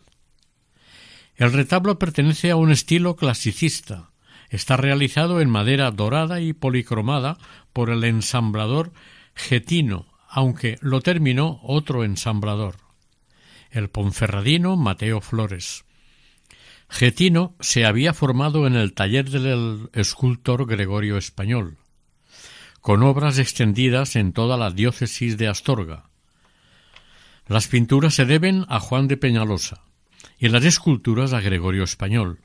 El 1.36 1.52
retablo 1.52 1.98
pertenece 1.98 2.50
a 2.50 2.56
un 2.56 2.70
estilo 2.70 3.16
clasicista. 3.16 4.10
Está 4.50 4.76
realizado 4.76 5.40
en 5.40 5.50
madera 5.50 5.90
dorada 5.90 6.40
y 6.40 6.52
policromada 6.52 7.38
por 7.72 7.90
el 7.90 8.04
ensamblador 8.04 8.92
Getino, 9.34 10.06
aunque 10.28 10.78
lo 10.80 11.00
terminó 11.00 11.60
otro 11.62 12.04
ensamblador, 12.04 12.76
el 13.70 13.90
ponferradino 13.90 14.76
Mateo 14.76 15.20
Flores. 15.20 15.84
Getino 16.88 17.56
se 17.58 17.84
había 17.84 18.14
formado 18.14 18.66
en 18.66 18.76
el 18.76 18.92
taller 18.92 19.30
del 19.30 19.90
escultor 19.92 20.66
Gregorio 20.66 21.16
Español, 21.16 21.78
con 22.84 23.02
obras 23.02 23.38
extendidas 23.38 24.14
en 24.14 24.34
toda 24.34 24.58
la 24.58 24.70
diócesis 24.70 25.38
de 25.38 25.48
Astorga. 25.48 26.10
Las 27.48 27.66
pinturas 27.66 28.12
se 28.12 28.26
deben 28.26 28.66
a 28.68 28.78
Juan 28.78 29.08
de 29.08 29.16
Peñalosa 29.16 29.80
y 30.38 30.50
las 30.50 30.66
esculturas 30.66 31.32
a 31.32 31.40
Gregorio 31.40 31.82
Español. 31.82 32.40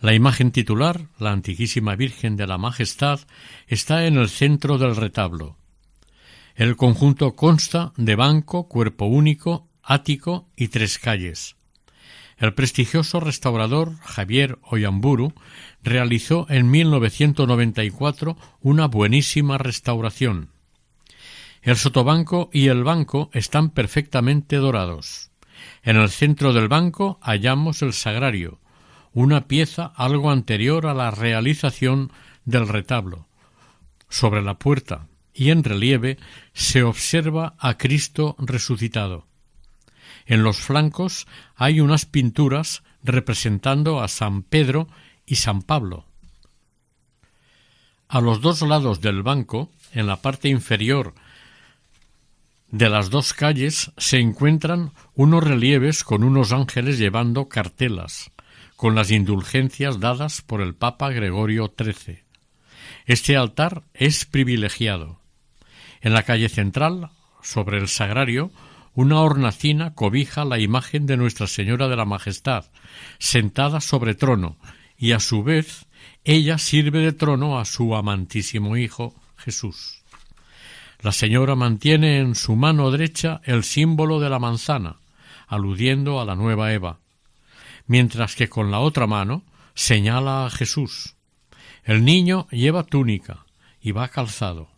La 0.00 0.12
imagen 0.12 0.50
titular, 0.50 1.02
la 1.20 1.30
Antiquísima 1.30 1.94
Virgen 1.94 2.34
de 2.34 2.48
la 2.48 2.58
Majestad, 2.58 3.20
está 3.68 4.06
en 4.06 4.16
el 4.16 4.28
centro 4.28 4.76
del 4.76 4.96
retablo. 4.96 5.56
El 6.56 6.74
conjunto 6.74 7.36
consta 7.36 7.92
de 7.96 8.16
banco, 8.16 8.66
cuerpo 8.66 9.04
único, 9.04 9.68
ático 9.84 10.48
y 10.56 10.66
tres 10.66 10.98
calles. 10.98 11.54
El 12.40 12.54
prestigioso 12.54 13.20
restaurador 13.20 13.98
Javier 13.98 14.58
Oyamburu 14.62 15.34
realizó 15.82 16.46
en 16.48 16.70
1994 16.70 18.38
una 18.62 18.86
buenísima 18.86 19.58
restauración. 19.58 20.48
El 21.60 21.76
sotobanco 21.76 22.48
y 22.50 22.68
el 22.68 22.82
banco 22.82 23.28
están 23.34 23.68
perfectamente 23.68 24.56
dorados. 24.56 25.30
En 25.82 25.98
el 25.98 26.08
centro 26.08 26.54
del 26.54 26.68
banco 26.68 27.18
hallamos 27.20 27.82
el 27.82 27.92
sagrario, 27.92 28.58
una 29.12 29.46
pieza 29.46 29.92
algo 29.94 30.30
anterior 30.30 30.86
a 30.86 30.94
la 30.94 31.10
realización 31.10 32.10
del 32.46 32.68
retablo. 32.68 33.28
Sobre 34.08 34.40
la 34.40 34.58
puerta 34.58 35.08
y 35.34 35.50
en 35.50 35.62
relieve 35.62 36.16
se 36.54 36.84
observa 36.84 37.54
a 37.58 37.76
Cristo 37.76 38.34
resucitado. 38.38 39.29
En 40.30 40.44
los 40.44 40.58
flancos 40.58 41.26
hay 41.56 41.80
unas 41.80 42.06
pinturas 42.06 42.84
representando 43.02 44.00
a 44.00 44.06
San 44.06 44.44
Pedro 44.44 44.86
y 45.26 45.34
San 45.34 45.60
Pablo. 45.60 46.06
A 48.06 48.20
los 48.20 48.40
dos 48.40 48.62
lados 48.62 49.00
del 49.00 49.24
banco, 49.24 49.72
en 49.92 50.06
la 50.06 50.22
parte 50.22 50.48
inferior 50.48 51.14
de 52.68 52.88
las 52.88 53.10
dos 53.10 53.32
calles 53.32 53.90
se 53.96 54.20
encuentran 54.20 54.92
unos 55.16 55.42
relieves 55.42 56.04
con 56.04 56.22
unos 56.22 56.52
ángeles 56.52 56.96
llevando 56.96 57.48
cartelas, 57.48 58.30
con 58.76 58.94
las 58.94 59.10
indulgencias 59.10 59.98
dadas 59.98 60.42
por 60.42 60.60
el 60.60 60.76
Papa 60.76 61.10
Gregorio 61.10 61.74
XIII. 61.76 62.22
Este 63.04 63.36
altar 63.36 63.82
es 63.94 64.26
privilegiado. 64.26 65.18
En 66.00 66.14
la 66.14 66.22
calle 66.22 66.48
central, 66.48 67.10
sobre 67.42 67.78
el 67.78 67.88
sagrario, 67.88 68.52
una 69.00 69.22
hornacina 69.22 69.94
cobija 69.94 70.44
la 70.44 70.58
imagen 70.58 71.06
de 71.06 71.16
Nuestra 71.16 71.46
Señora 71.46 71.88
de 71.88 71.96
la 71.96 72.04
Majestad, 72.04 72.66
sentada 73.18 73.80
sobre 73.80 74.14
trono, 74.14 74.58
y 74.98 75.12
a 75.12 75.20
su 75.20 75.42
vez 75.42 75.86
ella 76.22 76.58
sirve 76.58 76.98
de 76.98 77.14
trono 77.14 77.58
a 77.58 77.64
su 77.64 77.96
amantísimo 77.96 78.76
Hijo 78.76 79.14
Jesús. 79.38 80.02
La 81.00 81.12
señora 81.12 81.56
mantiene 81.56 82.18
en 82.18 82.34
su 82.34 82.56
mano 82.56 82.90
derecha 82.90 83.40
el 83.44 83.64
símbolo 83.64 84.20
de 84.20 84.28
la 84.28 84.38
manzana, 84.38 84.96
aludiendo 85.46 86.20
a 86.20 86.26
la 86.26 86.34
nueva 86.34 86.74
Eva, 86.74 86.98
mientras 87.86 88.34
que 88.34 88.50
con 88.50 88.70
la 88.70 88.80
otra 88.80 89.06
mano 89.06 89.44
señala 89.72 90.44
a 90.44 90.50
Jesús. 90.50 91.16
El 91.84 92.04
niño 92.04 92.48
lleva 92.50 92.82
túnica 92.82 93.46
y 93.80 93.92
va 93.92 94.08
calzado. 94.08 94.69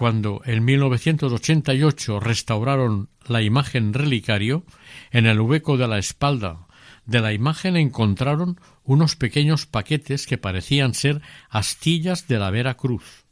Cuando 0.00 0.40
en 0.46 0.64
1988 0.64 2.20
restauraron 2.20 3.10
la 3.26 3.42
imagen 3.42 3.92
relicario, 3.92 4.64
en 5.10 5.26
el 5.26 5.38
hueco 5.42 5.76
de 5.76 5.86
la 5.88 5.98
espalda 5.98 6.68
de 7.04 7.20
la 7.20 7.34
imagen 7.34 7.76
encontraron 7.76 8.58
unos 8.82 9.14
pequeños 9.14 9.66
paquetes 9.66 10.26
que 10.26 10.38
parecían 10.38 10.94
ser 10.94 11.20
astillas 11.50 12.28
de 12.28 12.38
la 12.38 12.48
vera 12.48 12.78
cruz. 12.78 13.26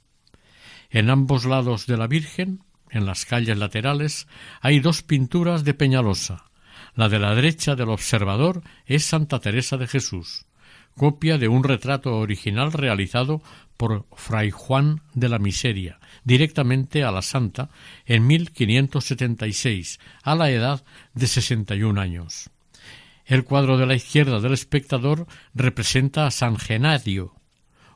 En 0.91 1.09
ambos 1.09 1.47
lados 1.47 1.87
de 1.87 1.97
la 1.97 2.07
Virgen, 2.07 2.65
en 2.91 3.07
las 3.07 3.25
calles 3.25 3.57
laterales, 3.57 4.29
hay 4.61 4.81
dos 4.81 5.03
pinturas 5.03 5.65
de 5.65 5.73
Peñalosa. 5.73 6.51
La 6.95 7.09
de 7.09 7.19
la 7.19 7.35
derecha 7.35 7.77
del 7.77 7.89
observador 7.89 8.63
es 8.85 9.07
Santa 9.07 9.39
Teresa 9.39 9.79
de 9.79 9.87
Jesús, 9.87 10.45
copia 10.99 11.39
de 11.39 11.49
un 11.49 11.65
retrato 11.65 12.19
original 12.19 12.73
realizado 12.73 13.41
por 13.79 14.05
Fray 14.15 14.51
Juan 14.51 15.01
de 15.15 15.31
la 15.31 15.39
Miseria, 15.39 16.01
directamente 16.25 17.05
a 17.05 17.13
la 17.13 17.23
Santa, 17.23 17.71
en 18.05 18.27
1576, 18.27 20.01
a 20.23 20.35
la 20.35 20.51
edad 20.51 20.85
de 21.15 21.27
sesenta 21.27 21.75
y 21.75 21.85
un 21.85 21.99
años. 21.99 22.51
El 23.25 23.45
cuadro 23.45 23.79
de 23.79 23.87
la 23.87 23.95
izquierda 23.95 24.41
del 24.41 24.53
espectador 24.53 25.27
representa 25.55 26.27
a 26.27 26.31
San 26.31 26.59
Genadio, 26.59 27.35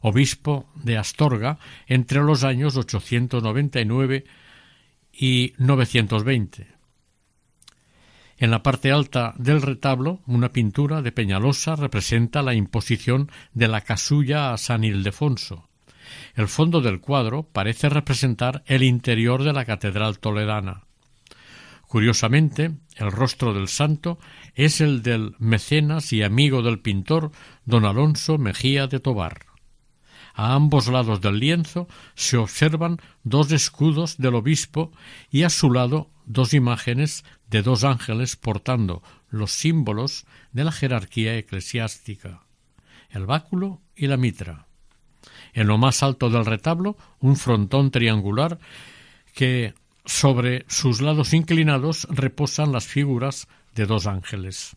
obispo 0.01 0.71
de 0.75 0.97
Astorga 0.97 1.59
entre 1.87 2.23
los 2.23 2.45
años 2.45 2.77
899 2.77 4.25
y 5.13 5.55
920. 5.59 6.82
En 8.43 8.51
la 8.51 8.65
parte 8.65 8.91
alta 8.91 9.35
del 9.39 9.63
retablo, 9.63 10.19
una 10.27 10.49
pintura 10.49 11.01
de 11.01 11.13
Peñalosa 11.13 11.77
representa 11.77 12.43
la 12.43 12.55
imposición 12.55 13.31
de 13.55 13.69
la 13.69 13.83
casulla 13.83 14.53
a 14.53 14.59
San 14.59 14.83
Ildefonso. 14.83 15.69
El 16.35 16.49
fondo 16.49 16.81
del 16.81 16.99
cuadro 16.99 17.45
parece 17.45 17.89
representar 17.89 18.65
el 18.67 18.83
interior 18.83 19.45
de 19.45 19.53
la 19.53 19.65
catedral 19.65 20.19
toledana. 20.19 20.83
Curiosamente, 21.87 22.73
el 22.97 23.13
rostro 23.13 23.55
del 23.55 23.69
santo 23.69 24.19
es 24.57 24.81
el 24.81 25.03
del 25.03 25.37
mecenas 25.39 26.13
y 26.13 26.25
amigo 26.25 26.63
del 26.63 26.81
pintor 26.81 27.31
don 27.65 27.85
Alonso 27.85 28.39
Mejía 28.39 28.89
de 28.89 28.99
Tobar. 28.99 29.47
A 30.35 30.55
ambos 30.55 30.89
lados 30.89 31.21
del 31.21 31.39
lienzo 31.39 31.87
se 32.17 32.39
observan 32.39 32.99
dos 33.23 33.53
escudos 33.53 34.17
del 34.19 34.35
obispo 34.35 34.91
y 35.31 35.45
a 35.45 35.49
su 35.49 35.71
lado 35.71 36.11
dos 36.27 36.55
imágenes 36.55 37.25
de 37.51 37.63
dos 37.63 37.85
ángeles 37.85 38.37
portando 38.37 39.03
los 39.31 39.53
símbolos 39.53 40.27
de 40.53 40.65
la 40.65 40.73
jerarquía 40.73 41.37
eclesiástica, 41.37 42.43
el 43.11 43.27
báculo 43.27 43.81
y 43.97 44.07
la 44.07 44.17
mitra. 44.17 44.67
En 45.53 45.67
lo 45.67 45.79
más 45.79 46.03
alto 46.03 46.31
del 46.31 46.47
retablo, 46.47 46.97
un 47.21 47.37
frontón 47.37 47.91
triangular 47.91 48.59
que 49.35 49.75
sobre 50.05 50.65
sus 50.69 51.01
lados 51.01 51.33
inclinados 51.33 52.07
reposan 52.11 52.73
las 52.73 52.87
figuras 52.87 53.49
de 53.75 53.87
dos 53.87 54.07
ángeles. 54.07 54.77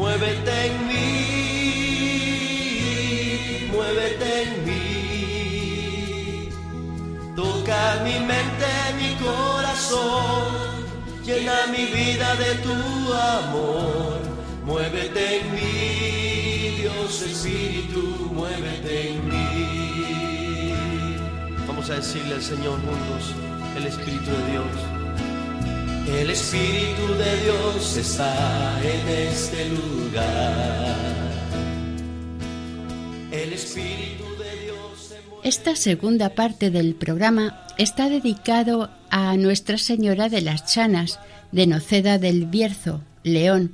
muévete 0.00 0.54
en 0.66 0.74
mí, 0.88 1.06
muévete 3.70 4.28
en 4.44 4.50
mí. 4.66 4.84
Toca 7.36 7.80
mi 8.06 8.16
mente, 8.30 8.70
mi 9.00 9.10
corazón, 9.26 10.46
llena 11.26 11.58
mi 11.74 11.84
vida 11.98 12.28
de 12.36 12.50
tu 12.66 12.76
amor. 13.36 14.18
Muévete 14.64 15.22
en 15.40 15.44
mí, 15.56 15.74
Dios 16.80 17.12
Espíritu, 17.22 18.02
muévete 18.32 18.94
en 19.10 19.18
mí. 19.28 19.48
Vamos 21.66 21.86
a 21.90 21.94
decirle 21.96 22.34
al 22.36 22.42
Señor 22.42 22.76
juntos, 22.86 23.34
el 23.76 23.84
Espíritu 23.86 24.30
de 24.30 24.44
Dios. 24.52 24.99
El 26.18 26.28
Espíritu 26.30 27.06
de 27.18 27.44
Dios 27.44 27.96
está 27.96 28.80
en 28.82 29.08
este 29.28 29.68
lugar. 29.70 30.96
El 33.30 33.52
Espíritu 33.52 34.24
de 34.38 34.64
Dios. 34.64 35.14
Esta 35.44 35.76
segunda 35.76 36.30
parte 36.30 36.70
del 36.70 36.94
programa 36.94 37.64
está 37.78 38.08
dedicado 38.08 38.90
a 39.08 39.36
Nuestra 39.36 39.78
Señora 39.78 40.28
de 40.28 40.40
las 40.42 40.66
Chanas, 40.66 41.20
de 41.52 41.66
Noceda 41.66 42.18
del 42.18 42.46
Bierzo, 42.46 43.02
León. 43.22 43.72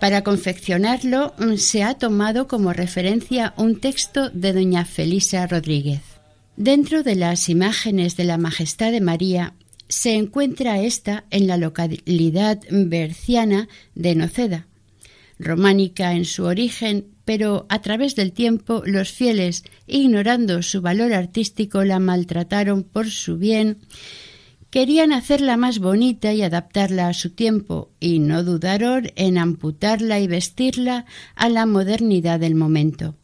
Para 0.00 0.24
confeccionarlo 0.24 1.34
mm, 1.38 1.56
se 1.56 1.84
ha 1.84 1.94
tomado 1.94 2.48
como 2.48 2.72
referencia 2.72 3.52
un 3.56 3.78
texto 3.80 4.30
de 4.30 4.54
doña 4.54 4.86
Felisa 4.86 5.46
Rodríguez. 5.46 6.00
Dentro 6.56 7.02
de 7.02 7.16
las 7.16 7.48
imágenes 7.48 8.16
de 8.16 8.24
la 8.24 8.38
Majestad 8.38 8.92
de 8.92 9.00
María 9.00 9.54
se 9.88 10.14
encuentra 10.14 10.80
esta 10.80 11.24
en 11.30 11.46
la 11.46 11.56
localidad 11.56 12.60
berciana 12.70 13.68
de 13.94 14.14
Noceda, 14.14 14.66
románica 15.38 16.12
en 16.12 16.24
su 16.24 16.44
origen, 16.44 17.06
pero 17.24 17.66
a 17.68 17.80
través 17.80 18.16
del 18.16 18.32
tiempo 18.32 18.82
los 18.86 19.10
fieles, 19.10 19.64
ignorando 19.86 20.62
su 20.62 20.80
valor 20.80 21.12
artístico, 21.12 21.84
la 21.84 21.98
maltrataron 21.98 22.82
por 22.82 23.10
su 23.10 23.38
bien, 23.38 23.78
querían 24.70 25.12
hacerla 25.12 25.56
más 25.56 25.78
bonita 25.78 26.32
y 26.32 26.42
adaptarla 26.42 27.08
a 27.08 27.14
su 27.14 27.30
tiempo, 27.30 27.90
y 28.00 28.18
no 28.18 28.44
dudaron 28.44 29.10
en 29.16 29.38
amputarla 29.38 30.20
y 30.20 30.26
vestirla 30.26 31.06
a 31.34 31.48
la 31.48 31.66
modernidad 31.66 32.40
del 32.40 32.54
momento. 32.54 33.14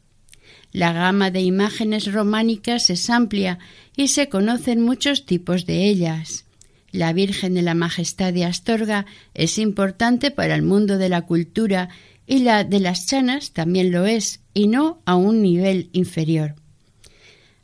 La 0.72 0.92
gama 0.92 1.30
de 1.30 1.40
imágenes 1.40 2.12
románicas 2.12 2.90
es 2.90 3.08
amplia 3.08 3.58
y 3.96 4.08
se 4.08 4.28
conocen 4.28 4.80
muchos 4.80 5.24
tipos 5.24 5.66
de 5.66 5.88
ellas. 5.88 6.46
La 6.94 7.12
Virgen 7.12 7.54
de 7.54 7.62
la 7.62 7.74
Majestad 7.74 8.32
de 8.32 8.44
Astorga 8.44 9.04
es 9.34 9.58
importante 9.58 10.30
para 10.30 10.54
el 10.54 10.62
mundo 10.62 10.96
de 10.96 11.08
la 11.08 11.22
cultura 11.22 11.88
y 12.24 12.38
la 12.38 12.62
de 12.62 12.78
las 12.78 13.06
chanas 13.06 13.50
también 13.50 13.90
lo 13.90 14.06
es, 14.06 14.42
y 14.54 14.68
no 14.68 15.02
a 15.04 15.16
un 15.16 15.42
nivel 15.42 15.90
inferior. 15.92 16.54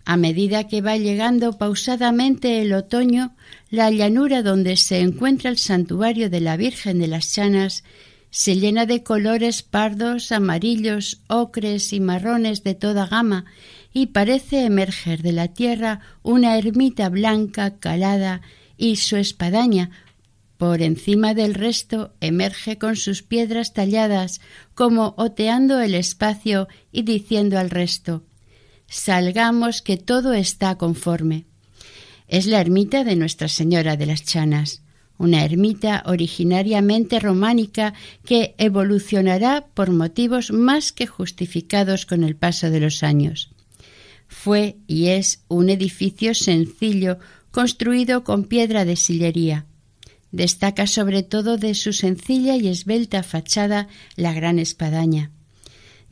A 0.04 0.16
medida 0.16 0.66
que 0.66 0.80
va 0.80 0.96
llegando 0.96 1.58
pausadamente 1.58 2.60
el 2.60 2.72
otoño, 2.72 3.36
la 3.70 3.92
llanura 3.92 4.42
donde 4.42 4.76
se 4.76 4.98
encuentra 4.98 5.48
el 5.48 5.58
santuario 5.58 6.28
de 6.28 6.40
la 6.40 6.56
Virgen 6.56 6.98
de 6.98 7.06
las 7.06 7.32
Chanas 7.32 7.84
se 8.30 8.56
llena 8.56 8.84
de 8.84 9.04
colores 9.04 9.62
pardos, 9.62 10.32
amarillos, 10.32 11.20
ocres 11.28 11.92
y 11.92 12.00
marrones 12.00 12.64
de 12.64 12.74
toda 12.74 13.06
gama, 13.06 13.44
y 13.92 14.06
parece 14.06 14.64
emerger 14.64 15.22
de 15.22 15.32
la 15.32 15.46
tierra 15.46 16.00
una 16.24 16.58
ermita 16.58 17.08
blanca 17.08 17.78
calada 17.78 18.40
y 18.80 18.96
su 18.96 19.16
espadaña, 19.16 19.90
por 20.56 20.80
encima 20.80 21.34
del 21.34 21.54
resto, 21.54 22.14
emerge 22.20 22.78
con 22.78 22.96
sus 22.96 23.22
piedras 23.22 23.74
talladas, 23.74 24.40
como 24.74 25.14
oteando 25.18 25.80
el 25.80 25.94
espacio 25.94 26.66
y 26.90 27.02
diciendo 27.02 27.58
al 27.58 27.70
resto 27.70 28.24
Salgamos 28.88 29.82
que 29.82 29.98
todo 29.98 30.32
está 30.32 30.76
conforme. 30.76 31.44
Es 32.26 32.46
la 32.46 32.60
ermita 32.60 33.04
de 33.04 33.16
Nuestra 33.16 33.48
Señora 33.48 33.96
de 33.96 34.06
las 34.06 34.24
Chanas, 34.24 34.82
una 35.18 35.44
ermita 35.44 36.02
originariamente 36.06 37.20
románica 37.20 37.92
que 38.24 38.54
evolucionará 38.56 39.66
por 39.74 39.90
motivos 39.90 40.50
más 40.52 40.92
que 40.92 41.06
justificados 41.06 42.06
con 42.06 42.24
el 42.24 42.34
paso 42.34 42.70
de 42.70 42.80
los 42.80 43.02
años. 43.02 43.50
Fue 44.26 44.78
y 44.86 45.08
es 45.08 45.42
un 45.48 45.70
edificio 45.70 46.34
sencillo 46.34 47.18
construido 47.50 48.24
con 48.24 48.44
piedra 48.44 48.84
de 48.84 48.96
sillería. 48.96 49.66
Destaca 50.32 50.86
sobre 50.86 51.22
todo 51.22 51.56
de 51.56 51.74
su 51.74 51.92
sencilla 51.92 52.56
y 52.56 52.68
esbelta 52.68 53.22
fachada 53.22 53.88
la 54.16 54.32
gran 54.32 54.58
espadaña. 54.58 55.32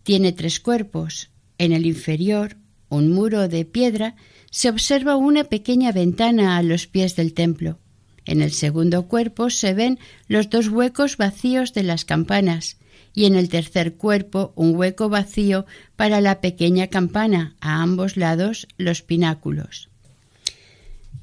Tiene 0.02 0.32
tres 0.32 0.58
cuerpos. 0.60 1.30
En 1.58 1.72
el 1.72 1.86
inferior, 1.86 2.56
un 2.88 3.12
muro 3.12 3.48
de 3.48 3.64
piedra, 3.64 4.16
se 4.50 4.70
observa 4.70 5.16
una 5.16 5.44
pequeña 5.44 5.92
ventana 5.92 6.56
a 6.56 6.62
los 6.62 6.86
pies 6.86 7.14
del 7.16 7.34
templo. 7.34 7.78
En 8.24 8.42
el 8.42 8.52
segundo 8.52 9.06
cuerpo 9.06 9.50
se 9.50 9.74
ven 9.74 9.98
los 10.26 10.50
dos 10.50 10.68
huecos 10.68 11.16
vacíos 11.16 11.72
de 11.72 11.82
las 11.82 12.04
campanas 12.04 12.76
y 13.14 13.24
en 13.24 13.34
el 13.34 13.48
tercer 13.48 13.96
cuerpo 13.96 14.52
un 14.54 14.76
hueco 14.76 15.08
vacío 15.08 15.66
para 15.96 16.20
la 16.20 16.40
pequeña 16.40 16.88
campana, 16.88 17.56
a 17.60 17.82
ambos 17.82 18.16
lados 18.16 18.68
los 18.76 19.02
pináculos. 19.02 19.88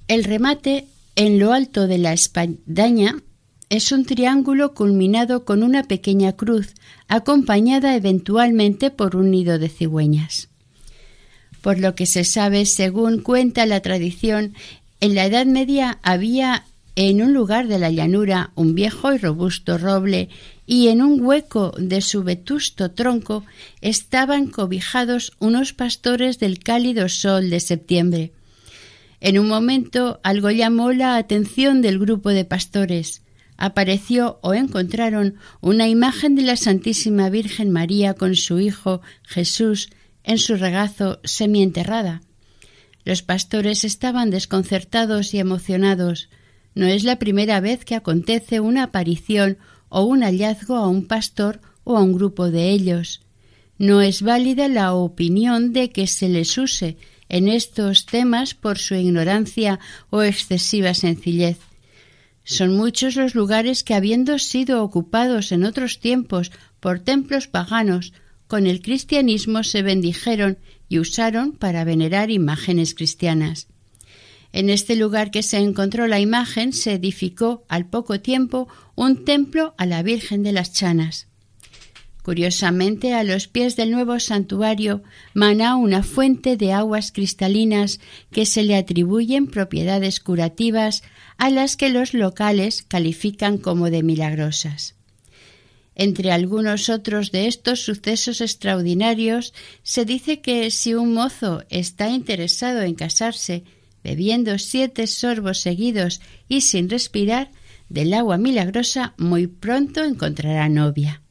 El 0.08 0.24
remate 0.24 0.86
en 1.16 1.40
lo 1.40 1.52
alto 1.52 1.88
de 1.88 1.98
la 1.98 2.14
espadaña 2.14 3.24
es 3.70 3.92
un 3.92 4.06
triángulo 4.06 4.76
culminado 4.76 5.46
con 5.46 5.64
una 5.64 5.84
pequeña 5.84 6.34
cruz, 6.34 6.76
acompañada 7.08 7.96
eventualmente 7.96 8.92
por 8.92 9.16
un 9.16 9.32
nido 9.32 9.58
de 9.58 9.68
cigüeñas. 9.68 10.50
Por 11.62 11.80
lo 11.80 11.96
que 11.96 12.06
se 12.06 12.24
sabe, 12.24 12.68
según 12.68 13.22
cuenta 13.22 13.66
la 13.66 13.80
tradición, 13.80 14.54
en 15.02 15.16
la 15.16 15.26
Edad 15.26 15.48
Media 15.48 15.98
había 16.04 16.66
en 16.96 17.24
un 17.24 17.34
lugar 17.34 17.68
de 17.68 17.80
la 17.80 17.90
llanura 17.90 18.52
un 18.54 18.76
viejo 18.76 19.12
y 19.12 19.18
robusto 19.18 19.80
roble 19.80 20.30
y 20.68 20.90
en 20.90 21.02
un 21.02 21.20
hueco 21.20 21.74
de 21.80 22.02
su 22.02 22.24
vetusto 22.24 22.92
tronco 22.92 23.44
estaban 23.82 24.48
cobijados 24.48 25.34
unos 25.40 25.74
pastores 25.74 26.38
del 26.38 26.60
cálido 26.60 27.10
sol 27.10 27.50
de 27.50 27.60
septiembre. 27.60 28.32
En 29.26 29.40
un 29.40 29.48
momento 29.48 30.20
algo 30.22 30.52
llamó 30.52 30.92
la 30.92 31.16
atención 31.16 31.82
del 31.82 31.98
grupo 31.98 32.30
de 32.30 32.46
pastores. 32.46 33.24
Apareció 33.58 34.38
o 34.44 34.54
encontraron 34.54 35.38
una 35.62 35.88
imagen 35.88 36.36
de 36.36 36.44
la 36.44 36.56
Santísima 36.56 37.32
Virgen 37.32 37.72
María 37.72 38.14
con 38.14 38.36
su 38.36 38.60
Hijo 38.60 39.02
Jesús 39.24 39.90
en 40.24 40.38
su 40.38 40.58
regazo 40.58 41.22
semienterrada. 41.24 42.22
Los 43.04 43.24
pastores 43.24 43.84
estaban 43.84 44.30
desconcertados 44.30 45.34
y 45.34 45.40
emocionados. 45.40 46.30
No 46.76 46.86
es 46.86 47.04
la 47.04 47.18
primera 47.18 47.60
vez 47.62 47.84
que 47.84 47.96
acontece 47.96 48.60
una 48.60 48.84
aparición 48.84 49.58
o 49.90 50.04
un 50.04 50.22
hallazgo 50.22 50.76
a 50.76 50.88
un 50.88 51.08
pastor 51.08 51.62
o 51.84 51.98
a 51.98 52.04
un 52.04 52.14
grupo 52.14 52.52
de 52.52 52.70
ellos. 52.70 53.22
No 53.80 54.02
es 54.02 54.22
válida 54.22 54.68
la 54.68 54.94
opinión 54.94 55.74
de 55.74 55.90
que 55.90 56.06
se 56.06 56.30
les 56.30 56.56
use 56.60 56.98
en 57.30 57.48
estos 57.48 58.06
temas 58.06 58.54
por 58.54 58.78
su 58.78 58.96
ignorancia 58.96 59.80
o 60.10 60.22
excesiva 60.22 60.94
sencillez. 60.94 61.58
Son 62.44 62.76
muchos 62.78 63.16
los 63.16 63.34
lugares 63.34 63.84
que, 63.84 63.96
habiendo 63.96 64.38
sido 64.38 64.84
ocupados 64.84 65.52
en 65.52 65.64
otros 65.64 66.00
tiempos 66.00 66.52
por 66.80 67.00
templos 67.00 67.48
paganos, 67.48 68.14
con 68.48 68.68
el 68.68 68.82
cristianismo 68.82 69.64
se 69.64 69.82
bendijeron 69.82 70.60
y 70.88 71.00
usaron 71.00 71.54
para 71.54 71.84
venerar 71.84 72.30
imágenes 72.30 72.94
cristianas. 72.94 73.68
En 74.54 74.70
este 74.70 74.96
lugar 74.96 75.32
que 75.32 75.44
se 75.44 75.58
encontró 75.58 76.08
la 76.08 76.20
imagen 76.20 76.72
se 76.72 76.94
edificó 76.94 77.66
al 77.68 77.88
poco 77.88 78.22
tiempo 78.22 78.68
un 78.96 79.26
templo 79.26 79.74
a 79.78 79.86
la 79.86 80.04
Virgen 80.04 80.44
de 80.44 80.54
las 80.54 80.72
Chanas. 80.72 81.28
Curiosamente, 82.26 83.14
a 83.14 83.24
los 83.24 83.48
pies 83.48 83.76
del 83.76 83.92
nuevo 83.92 84.20
santuario 84.20 85.04
mana 85.36 85.76
una 85.76 86.02
fuente 86.02 86.58
de 86.58 86.74
aguas 86.74 87.12
cristalinas 87.12 88.00
que 88.32 88.48
se 88.48 88.64
le 88.64 88.76
atribuyen 88.76 89.46
propiedades 89.46 90.20
curativas 90.20 91.04
a 91.38 91.52
las 91.52 91.78
que 91.78 91.90
los 91.90 92.16
locales 92.16 92.82
califican 92.82 93.60
como 93.60 93.92
de 93.92 94.02
milagrosas. 94.02 94.96
Entre 95.94 96.32
algunos 96.32 96.90
otros 96.90 97.32
de 97.32 97.46
estos 97.46 97.82
sucesos 97.82 98.42
extraordinarios 98.42 99.54
se 99.84 100.04
dice 100.04 100.42
que 100.42 100.72
si 100.72 100.96
un 100.96 101.14
mozo 101.14 101.64
está 101.70 102.10
interesado 102.10 102.82
en 102.82 102.96
casarse 102.96 103.66
bebiendo 104.04 104.58
siete 104.58 105.06
sorbos 105.06 105.60
seguidos 105.60 106.22
y 106.50 106.62
sin 106.62 106.90
respirar 106.90 107.52
del 107.88 108.16
agua 108.16 108.40
milagrosa, 108.40 109.14
muy 109.20 109.46
pronto 109.46 110.04
encontrará 110.04 110.68
novia. 110.70 111.22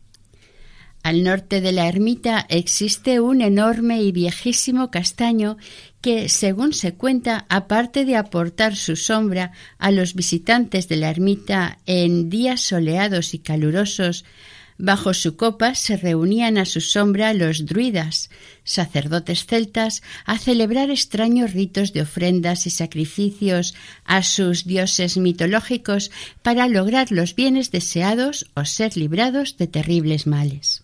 Al 1.04 1.22
norte 1.22 1.60
de 1.60 1.72
la 1.72 1.86
ermita 1.86 2.46
existe 2.48 3.20
un 3.20 3.42
enorme 3.42 4.02
y 4.02 4.10
viejísimo 4.10 4.90
castaño 4.90 5.58
que, 6.00 6.30
según 6.30 6.72
se 6.72 6.94
cuenta, 6.94 7.44
aparte 7.50 8.06
de 8.06 8.16
aportar 8.16 8.74
su 8.74 8.96
sombra 8.96 9.52
a 9.76 9.90
los 9.90 10.14
visitantes 10.14 10.88
de 10.88 10.96
la 10.96 11.10
ermita 11.10 11.78
en 11.84 12.30
días 12.30 12.62
soleados 12.62 13.34
y 13.34 13.38
calurosos, 13.38 14.24
Bajo 14.76 15.14
su 15.14 15.36
copa 15.36 15.76
se 15.76 15.96
reunían 15.96 16.58
a 16.58 16.64
su 16.64 16.80
sombra 16.80 17.32
los 17.32 17.64
druidas, 17.64 18.28
sacerdotes 18.64 19.46
celtas, 19.46 20.02
a 20.24 20.36
celebrar 20.36 20.90
extraños 20.90 21.52
ritos 21.52 21.92
de 21.92 22.02
ofrendas 22.02 22.66
y 22.66 22.70
sacrificios 22.70 23.74
a 24.04 24.24
sus 24.24 24.64
dioses 24.64 25.16
mitológicos 25.16 26.10
para 26.42 26.66
lograr 26.66 27.12
los 27.12 27.36
bienes 27.36 27.70
deseados 27.70 28.46
o 28.54 28.64
ser 28.64 28.96
librados 28.96 29.58
de 29.58 29.68
terribles 29.68 30.26
males. 30.26 30.83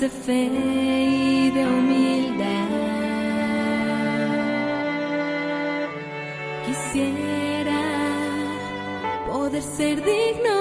de 0.00 0.08
fe 0.08 0.44
y 0.44 1.50
de 1.50 1.66
humildad. 1.66 2.68
Quisiera 6.66 7.82
poder 9.26 9.62
ser 9.62 10.04
digno 10.04 10.57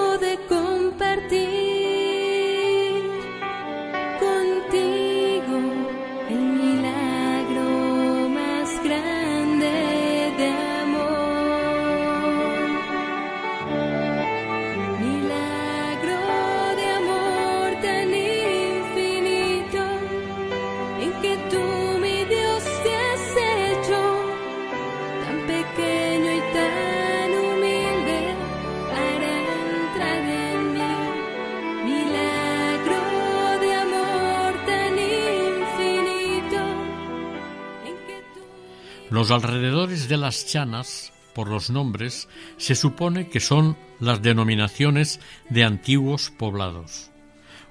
Los 39.27 39.43
alrededores 39.43 40.07
de 40.07 40.15
las 40.15 40.47
chanas, 40.47 41.11
por 41.35 41.49
los 41.49 41.69
nombres, 41.69 42.29
se 42.55 42.75
supone 42.75 43.27
que 43.27 43.41
son 43.41 43.75
las 43.99 44.21
denominaciones 44.21 45.19
de 45.49 45.65
antiguos 45.65 46.31
poblados, 46.31 47.11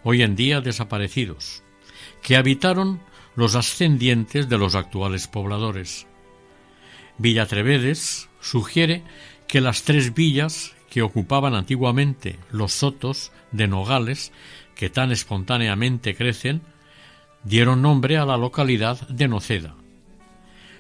hoy 0.04 0.20
en 0.20 0.36
día 0.36 0.60
desaparecidos, 0.60 1.62
que 2.20 2.36
habitaron 2.36 3.00
los 3.36 3.54
ascendientes 3.54 4.50
de 4.50 4.58
los 4.58 4.74
actuales 4.74 5.28
pobladores. 5.28 6.06
Villatrevedes 7.16 8.28
sugiere 8.38 9.02
que 9.48 9.62
las 9.62 9.84
tres 9.84 10.12
villas 10.12 10.74
que 10.90 11.00
ocupaban 11.00 11.54
antiguamente 11.54 12.38
los 12.50 12.74
sotos 12.74 13.32
de 13.50 13.66
nogales, 13.66 14.30
que 14.74 14.90
tan 14.90 15.10
espontáneamente 15.10 16.14
crecen, 16.16 16.60
dieron 17.44 17.80
nombre 17.80 18.18
a 18.18 18.26
la 18.26 18.36
localidad 18.36 19.08
de 19.08 19.26
Noceda. 19.26 19.74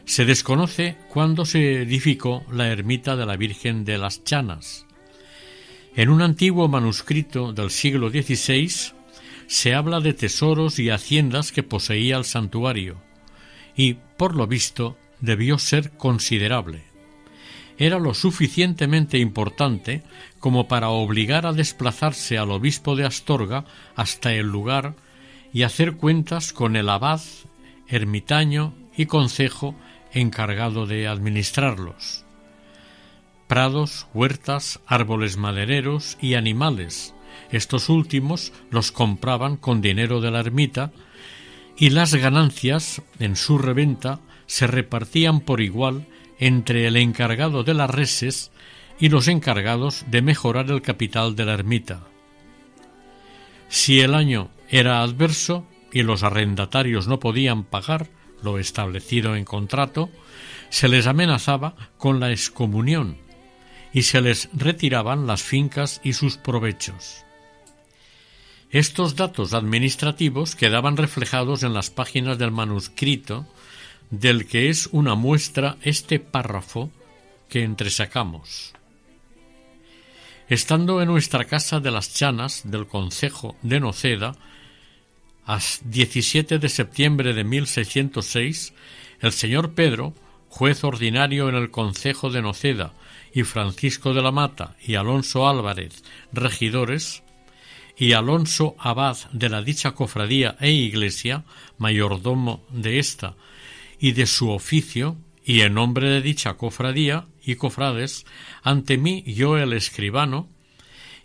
Se 0.06 0.24
desconoce 0.24 0.96
cuándo 1.08 1.44
se 1.44 1.82
edificó 1.82 2.44
la 2.50 2.68
ermita 2.68 3.16
de 3.16 3.26
la 3.26 3.36
Virgen 3.36 3.84
de 3.84 3.98
las 3.98 4.22
Chanas. 4.22 4.86
En 5.96 6.10
un 6.10 6.22
antiguo 6.22 6.68
manuscrito 6.68 7.52
del 7.52 7.70
siglo 7.70 8.08
XVI 8.08 8.70
se 9.48 9.74
habla 9.74 9.98
de 9.98 10.14
tesoros 10.14 10.78
y 10.78 10.90
haciendas 10.90 11.50
que 11.50 11.64
poseía 11.64 12.16
el 12.16 12.24
santuario, 12.24 13.02
y, 13.76 13.94
por 14.16 14.36
lo 14.36 14.46
visto, 14.46 14.96
debió 15.20 15.58
ser 15.58 15.90
considerable. 15.96 16.84
Era 17.76 17.98
lo 17.98 18.14
suficientemente 18.14 19.18
importante 19.18 20.04
como 20.38 20.68
para 20.68 20.88
obligar 20.88 21.46
a 21.46 21.52
desplazarse 21.52 22.38
al 22.38 22.52
obispo 22.52 22.94
de 22.94 23.04
Astorga 23.04 23.64
hasta 23.96 24.32
el 24.32 24.46
lugar 24.46 24.94
y 25.52 25.64
hacer 25.64 25.96
cuentas 25.96 26.52
con 26.52 26.76
el 26.76 26.88
abad, 26.88 27.20
ermitaño 27.88 28.72
y 28.96 29.06
concejo 29.06 29.74
encargado 30.12 30.86
de 30.86 31.08
administrarlos. 31.08 32.24
Prados, 33.46 34.06
huertas, 34.12 34.80
árboles 34.86 35.36
madereros 35.36 36.18
y 36.20 36.34
animales. 36.34 37.14
Estos 37.50 37.88
últimos 37.88 38.52
los 38.70 38.92
compraban 38.92 39.56
con 39.56 39.80
dinero 39.80 40.20
de 40.20 40.30
la 40.30 40.40
ermita 40.40 40.92
y 41.76 41.90
las 41.90 42.14
ganancias 42.14 43.02
en 43.18 43.36
su 43.36 43.58
reventa 43.58 44.20
se 44.46 44.66
repartían 44.66 45.40
por 45.40 45.60
igual 45.60 46.06
entre 46.38 46.86
el 46.86 46.96
encargado 46.96 47.62
de 47.64 47.74
las 47.74 47.90
reses 47.90 48.50
y 48.98 49.08
los 49.10 49.28
encargados 49.28 50.04
de 50.08 50.22
mejorar 50.22 50.70
el 50.70 50.82
capital 50.82 51.36
de 51.36 51.44
la 51.44 51.54
ermita. 51.54 52.00
Si 53.68 54.00
el 54.00 54.14
año 54.14 54.50
era 54.68 55.02
adverso 55.02 55.66
y 55.92 56.02
los 56.02 56.22
arrendatarios 56.22 57.06
no 57.08 57.20
podían 57.20 57.64
pagar 57.64 58.08
lo 58.42 58.58
establecido 58.58 59.36
en 59.36 59.44
contrato, 59.44 60.10
se 60.70 60.88
les 60.88 61.06
amenazaba 61.06 61.74
con 61.98 62.20
la 62.20 62.30
excomunión 62.30 63.18
y 63.92 64.02
se 64.02 64.20
les 64.20 64.48
retiraban 64.52 65.26
las 65.26 65.42
fincas 65.42 66.00
y 66.04 66.12
sus 66.12 66.36
provechos. 66.36 67.24
Estos 68.70 69.16
datos 69.16 69.54
administrativos 69.54 70.56
quedaban 70.56 70.96
reflejados 70.96 71.62
en 71.62 71.72
las 71.72 71.90
páginas 71.90 72.36
del 72.36 72.50
manuscrito 72.50 73.46
del 74.10 74.46
que 74.46 74.68
es 74.68 74.88
una 74.92 75.14
muestra 75.14 75.76
este 75.82 76.18
párrafo 76.18 76.90
que 77.48 77.62
entresacamos. 77.62 78.72
Estando 80.48 81.00
en 81.00 81.08
nuestra 81.08 81.44
casa 81.44 81.80
de 81.80 81.90
las 81.90 82.14
Chanas 82.14 82.62
del 82.64 82.86
concejo 82.86 83.56
de 83.62 83.80
Noceda, 83.80 84.36
a 85.46 85.60
17 85.84 86.58
de 86.58 86.68
septiembre 86.68 87.32
de 87.32 87.44
1606, 87.44 88.74
el 89.20 89.32
señor 89.32 89.74
Pedro, 89.74 90.12
juez 90.48 90.84
ordinario 90.84 91.48
en 91.48 91.54
el 91.54 91.70
concejo 91.70 92.30
de 92.30 92.42
Noceda, 92.42 92.92
y 93.32 93.44
Francisco 93.44 94.14
de 94.14 94.22
la 94.22 94.32
Mata 94.32 94.76
y 94.82 94.94
Alonso 94.94 95.48
Álvarez, 95.48 96.02
regidores, 96.32 97.22
y 97.96 98.12
Alonso 98.12 98.74
Abad 98.78 99.16
de 99.32 99.48
la 99.48 99.62
dicha 99.62 99.92
cofradía 99.92 100.56
e 100.60 100.70
iglesia, 100.70 101.44
mayordomo 101.78 102.64
de 102.70 102.98
ésta 102.98 103.36
y 103.98 104.12
de 104.12 104.26
su 104.26 104.50
oficio, 104.50 105.16
y 105.44 105.60
en 105.60 105.74
nombre 105.74 106.10
de 106.10 106.22
dicha 106.22 106.54
cofradía 106.54 107.26
y 107.44 107.54
cofrades, 107.54 108.26
ante 108.62 108.98
mí 108.98 109.22
yo 109.26 109.56
el 109.56 109.72
escribano, 109.72 110.48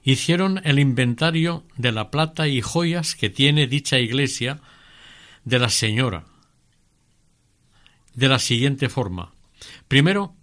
hicieron 0.04 0.62
el 0.64 0.80
inventario 0.80 1.64
de 1.78 1.92
la 1.92 2.10
plata 2.10 2.48
y 2.48 2.62
joyas 2.62 3.16
que 3.16 3.30
tiene 3.30 3.68
dicha 3.68 4.00
iglesia 4.00 4.60
de 5.46 5.60
la 5.60 5.70
señora, 5.70 6.26
de 8.14 8.28
la 8.28 8.40
siguiente 8.40 8.90
forma. 8.90 9.34
Primero, 9.88 10.36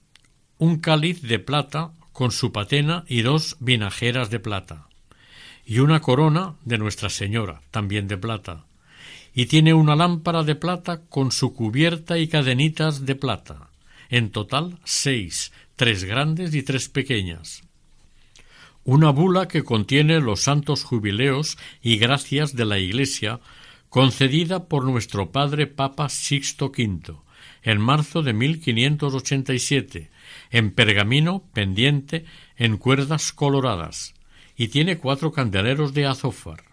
un 0.58 0.78
cáliz 0.78 1.22
de 1.22 1.38
plata 1.38 1.92
con 2.12 2.30
su 2.32 2.52
patena 2.52 3.04
y 3.08 3.22
dos 3.22 3.56
vinajeras 3.60 4.30
de 4.30 4.40
plata, 4.40 4.88
y 5.64 5.80
una 5.80 6.00
corona 6.00 6.56
de 6.64 6.78
Nuestra 6.78 7.10
Señora, 7.10 7.60
también 7.70 8.08
de 8.08 8.16
plata, 8.16 8.64
y 9.34 9.46
tiene 9.46 9.74
una 9.74 9.94
lámpara 9.94 10.42
de 10.42 10.56
plata 10.56 11.02
con 11.08 11.30
su 11.30 11.54
cubierta 11.54 12.18
y 12.18 12.26
cadenitas 12.26 13.06
de 13.06 13.14
plata, 13.14 13.70
en 14.08 14.30
total 14.30 14.78
seis, 14.84 15.52
tres 15.76 16.04
grandes 16.04 16.54
y 16.54 16.62
tres 16.62 16.88
pequeñas. 16.88 17.67
Una 18.84 19.10
bula 19.10 19.48
que 19.48 19.64
contiene 19.64 20.20
los 20.20 20.40
santos 20.40 20.84
jubileos 20.84 21.58
y 21.82 21.98
gracias 21.98 22.54
de 22.56 22.64
la 22.64 22.78
Iglesia 22.78 23.40
concedida 23.88 24.66
por 24.66 24.84
nuestro 24.84 25.30
padre 25.30 25.66
Papa 25.66 26.08
Sixto 26.08 26.66
V 26.66 27.16
en 27.62 27.80
marzo 27.80 28.22
de 28.22 28.32
1587 28.32 30.10
en 30.50 30.70
pergamino 30.70 31.42
pendiente 31.52 32.24
en 32.56 32.76
cuerdas 32.76 33.32
coloradas 33.32 34.14
y 34.56 34.68
tiene 34.68 34.98
cuatro 34.98 35.32
candeleros 35.32 35.94
de 35.94 36.06
azófar. 36.06 36.64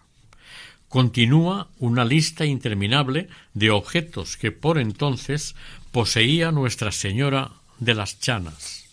Continúa 0.88 1.68
una 1.78 2.04
lista 2.04 2.46
interminable 2.46 3.28
de 3.54 3.70
objetos 3.70 4.36
que 4.36 4.52
por 4.52 4.78
entonces 4.78 5.54
poseía 5.92 6.52
Nuestra 6.52 6.92
Señora 6.92 7.52
de 7.78 7.94
las 7.94 8.20
Chanas. 8.20 8.85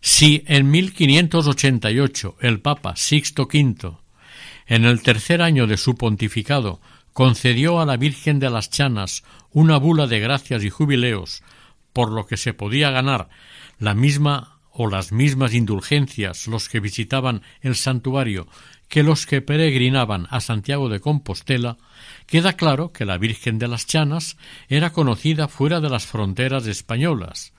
Si 0.00 0.42
en 0.46 0.70
1588 0.70 2.36
el 2.40 2.60
Papa 2.60 2.96
Sixto 2.96 3.42
V, 3.42 3.96
en 4.66 4.84
el 4.84 5.02
tercer 5.02 5.42
año 5.42 5.66
de 5.66 5.76
su 5.76 5.94
pontificado, 5.94 6.80
concedió 7.12 7.80
a 7.80 7.86
la 7.86 7.96
Virgen 7.96 8.38
de 8.38 8.50
las 8.50 8.70
Chanas 8.70 9.24
una 9.50 9.76
bula 9.76 10.06
de 10.06 10.20
gracias 10.20 10.64
y 10.64 10.70
jubileos, 10.70 11.42
por 11.92 12.12
lo 12.12 12.26
que 12.26 12.36
se 12.36 12.54
podía 12.54 12.90
ganar 12.90 13.28
la 13.78 13.94
misma 13.94 14.60
o 14.70 14.86
las 14.86 15.12
mismas 15.12 15.52
indulgencias 15.52 16.46
los 16.46 16.68
que 16.68 16.80
visitaban 16.80 17.42
el 17.60 17.74
santuario 17.74 18.46
que 18.88 19.02
los 19.04 19.24
que 19.24 19.40
peregrinaban 19.40 20.26
a 20.30 20.40
Santiago 20.40 20.88
de 20.88 20.98
Compostela, 20.98 21.76
queda 22.26 22.54
claro 22.54 22.92
que 22.92 23.04
la 23.04 23.18
Virgen 23.18 23.58
de 23.58 23.68
las 23.68 23.86
Chanas 23.86 24.36
era 24.68 24.92
conocida 24.92 25.46
fuera 25.46 25.80
de 25.80 25.88
las 25.88 26.06
fronteras 26.06 26.66
españolas, 26.66 27.52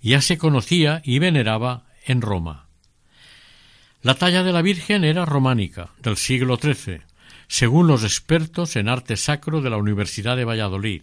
ya 0.00 0.22
se 0.22 0.38
conocía 0.38 1.02
y 1.04 1.18
veneraba 1.18 1.87
en 2.08 2.20
Roma. 2.22 2.66
La 4.02 4.14
talla 4.14 4.42
de 4.42 4.52
la 4.52 4.62
Virgen 4.62 5.04
era 5.04 5.24
románica, 5.24 5.90
del 6.02 6.16
siglo 6.16 6.56
XIII, 6.56 7.02
según 7.48 7.86
los 7.86 8.04
expertos 8.04 8.76
en 8.76 8.88
arte 8.88 9.16
sacro 9.16 9.60
de 9.60 9.70
la 9.70 9.76
Universidad 9.76 10.36
de 10.36 10.44
Valladolid. 10.44 11.02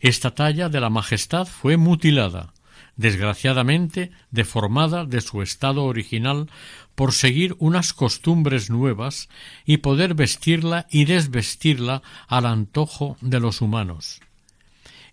Esta 0.00 0.34
talla 0.34 0.68
de 0.68 0.80
la 0.80 0.90
Majestad 0.90 1.46
fue 1.46 1.76
mutilada, 1.76 2.52
desgraciadamente 2.96 4.10
deformada 4.30 5.04
de 5.04 5.20
su 5.20 5.42
estado 5.42 5.84
original 5.84 6.50
por 6.94 7.12
seguir 7.12 7.54
unas 7.58 7.92
costumbres 7.92 8.70
nuevas 8.70 9.28
y 9.64 9.78
poder 9.78 10.14
vestirla 10.14 10.86
y 10.90 11.04
desvestirla 11.04 12.02
al 12.26 12.46
antojo 12.46 13.16
de 13.20 13.40
los 13.40 13.60
humanos. 13.60 14.20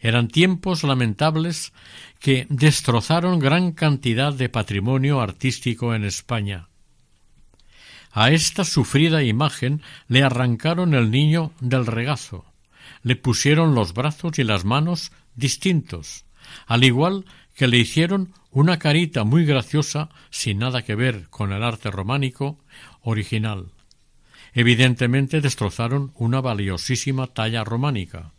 Eran 0.04 0.28
tiempos 0.28 0.84
lamentables 0.84 1.72
que 2.20 2.46
destrozaron 2.50 3.40
gran 3.40 3.72
cantidad 3.72 4.34
de 4.34 4.50
patrimonio 4.50 5.22
artístico 5.22 5.96
en 5.96 6.04
España. 6.04 6.68
A 8.12 8.30
esta 8.32 8.66
sufrida 8.66 9.24
imagen 9.24 9.82
le 10.10 10.22
arrancaron 10.22 10.94
el 10.94 11.10
niño 11.10 11.54
del 11.62 11.86
regazo, 11.86 12.44
le 13.02 13.16
pusieron 13.16 13.76
los 13.76 13.94
brazos 13.94 14.38
y 14.40 14.44
las 14.44 14.66
manos 14.66 15.14
distintos, 15.36 16.26
al 16.68 16.84
igual 16.84 17.24
que 17.56 17.68
le 17.70 17.78
hicieron 17.78 18.34
una 18.52 18.80
carita 18.80 19.24
muy 19.24 19.46
graciosa 19.46 20.10
sin 20.30 20.60
nada 20.60 20.82
que 20.82 20.96
ver 20.96 21.30
con 21.30 21.54
el 21.54 21.64
arte 21.64 21.90
románico 21.90 22.60
original. 23.04 23.72
Evidentemente 24.54 25.40
destrozaron 25.40 26.12
una 26.16 26.42
valiosísima 26.42 27.28
talla 27.28 27.64
románica. 27.64 28.34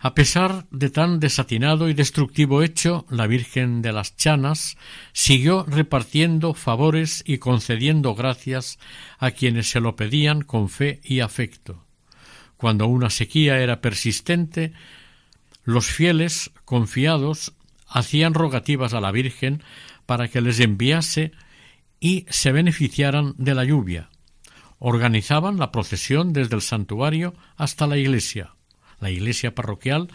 A 0.00 0.14
pesar 0.14 0.66
de 0.70 0.90
tan 0.90 1.18
desatinado 1.18 1.88
y 1.88 1.94
destructivo 1.94 2.62
hecho, 2.62 3.04
la 3.10 3.26
Virgen 3.26 3.82
de 3.82 3.92
las 3.92 4.16
Chanas 4.16 4.76
siguió 5.12 5.64
repartiendo 5.66 6.54
favores 6.54 7.24
y 7.26 7.38
concediendo 7.38 8.14
gracias 8.14 8.78
a 9.18 9.32
quienes 9.32 9.70
se 9.70 9.80
lo 9.80 9.96
pedían 9.96 10.42
con 10.42 10.68
fe 10.68 11.00
y 11.02 11.18
afecto. 11.18 11.84
Cuando 12.56 12.86
una 12.86 13.10
sequía 13.10 13.58
era 13.58 13.80
persistente, 13.80 14.72
los 15.64 15.86
fieles, 15.86 16.52
confiados, 16.64 17.54
hacían 17.88 18.34
rogativas 18.34 18.94
a 18.94 19.00
la 19.00 19.10
Virgen 19.10 19.64
para 20.06 20.28
que 20.28 20.40
les 20.40 20.60
enviase 20.60 21.32
y 21.98 22.24
se 22.28 22.52
beneficiaran 22.52 23.34
de 23.36 23.54
la 23.56 23.64
lluvia. 23.64 24.10
Organizaban 24.78 25.58
la 25.58 25.72
procesión 25.72 26.32
desde 26.32 26.54
el 26.54 26.62
santuario 26.62 27.34
hasta 27.56 27.88
la 27.88 27.96
iglesia, 27.96 28.54
la 29.00 29.10
iglesia 29.10 29.54
parroquial, 29.54 30.08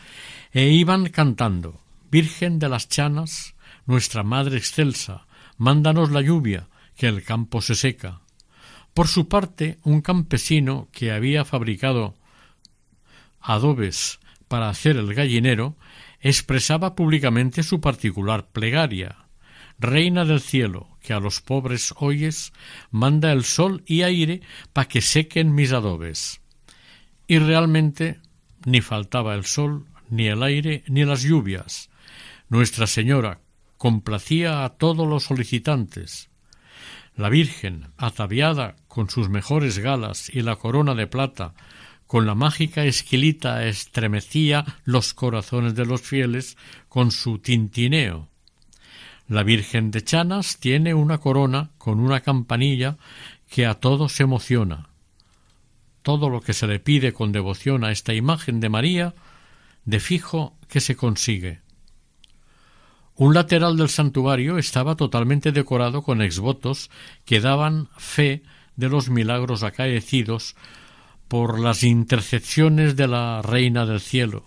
e 0.51 0.69
iban 0.69 1.09
cantando 1.09 1.79
Virgen 2.11 2.59
de 2.59 2.69
las 2.69 2.89
Chanas, 2.89 3.55
nuestra 3.85 4.23
Madre 4.23 4.57
excelsa, 4.57 5.25
mándanos 5.57 6.11
la 6.11 6.21
lluvia, 6.21 6.67
que 6.95 7.07
el 7.07 7.23
campo 7.23 7.61
se 7.61 7.75
seca. 7.75 8.21
Por 8.93 9.07
su 9.07 9.27
parte, 9.27 9.79
un 9.83 10.01
campesino 10.01 10.89
que 10.91 11.11
había 11.11 11.43
fabricado 11.43 12.15
adobes 13.41 14.19
para 14.47 14.69
hacer 14.69 14.97
el 14.97 15.13
gallinero, 15.13 15.75
expresaba 16.21 16.95
públicamente 16.95 17.63
su 17.63 17.81
particular 17.81 18.47
plegaria. 18.51 19.25
Reina 19.79 20.23
del 20.23 20.39
cielo, 20.39 20.97
que 21.01 21.13
a 21.13 21.19
los 21.19 21.41
pobres 21.41 21.93
oyes, 21.97 22.53
manda 22.91 23.31
el 23.31 23.43
sol 23.43 23.83
y 23.85 24.03
aire 24.03 24.41
pa' 24.71 24.85
que 24.85 25.01
sequen 25.01 25.53
mis 25.55 25.73
adobes. 25.73 26.41
Y 27.27 27.39
realmente 27.39 28.19
ni 28.65 28.81
faltaba 28.81 29.35
el 29.35 29.45
sol, 29.45 29.85
ni 30.09 30.27
el 30.27 30.43
aire, 30.43 30.83
ni 30.87 31.05
las 31.05 31.23
lluvias. 31.23 31.89
Nuestra 32.49 32.87
Señora 32.87 33.39
complacía 33.77 34.63
a 34.63 34.69
todos 34.69 35.07
los 35.07 35.23
solicitantes. 35.23 36.29
La 37.15 37.29
Virgen, 37.29 37.87
ataviada 37.97 38.75
con 38.87 39.09
sus 39.09 39.29
mejores 39.29 39.79
galas 39.79 40.29
y 40.33 40.41
la 40.41 40.55
corona 40.55 40.95
de 40.95 41.07
plata 41.07 41.53
con 42.07 42.27
la 42.27 42.35
mágica 42.35 42.85
esquilita 42.85 43.65
estremecía 43.65 44.65
los 44.83 45.13
corazones 45.13 45.73
de 45.73 45.85
los 45.85 46.01
fieles 46.01 46.57
con 46.87 47.11
su 47.11 47.39
tintineo. 47.39 48.29
La 49.27 49.41
Virgen 49.43 49.89
de 49.89 50.03
Chanas 50.03 50.59
tiene 50.59 50.93
una 50.93 51.17
corona 51.17 51.71
con 51.77 51.99
una 51.99 52.21
campanilla 52.21 52.97
que 53.49 53.65
a 53.65 53.75
todos 53.75 54.19
emociona. 54.19 54.89
Todo 56.03 56.29
lo 56.29 56.41
que 56.41 56.53
se 56.53 56.67
le 56.67 56.79
pide 56.79 57.13
con 57.13 57.31
devoción 57.31 57.83
a 57.83 57.91
esta 57.91 58.13
imagen 58.13 58.59
de 58.59 58.69
María, 58.69 59.15
de 59.85 59.99
fijo 59.99 60.55
que 60.67 60.79
se 60.79 60.95
consigue. 60.95 61.61
Un 63.15 63.33
lateral 63.33 63.77
del 63.77 63.89
santuario 63.89 64.57
estaba 64.57 64.95
totalmente 64.95 65.51
decorado 65.51 66.01
con 66.01 66.21
exvotos 66.21 66.89
que 67.25 67.39
daban 67.39 67.89
fe 67.97 68.43
de 68.75 68.89
los 68.89 69.09
milagros 69.09 69.63
acaecidos 69.63 70.55
por 71.27 71.59
las 71.59 71.83
intercepciones 71.83 72.95
de 72.95 73.07
la 73.07 73.41
Reina 73.41 73.85
del 73.85 74.01
Cielo, 74.01 74.45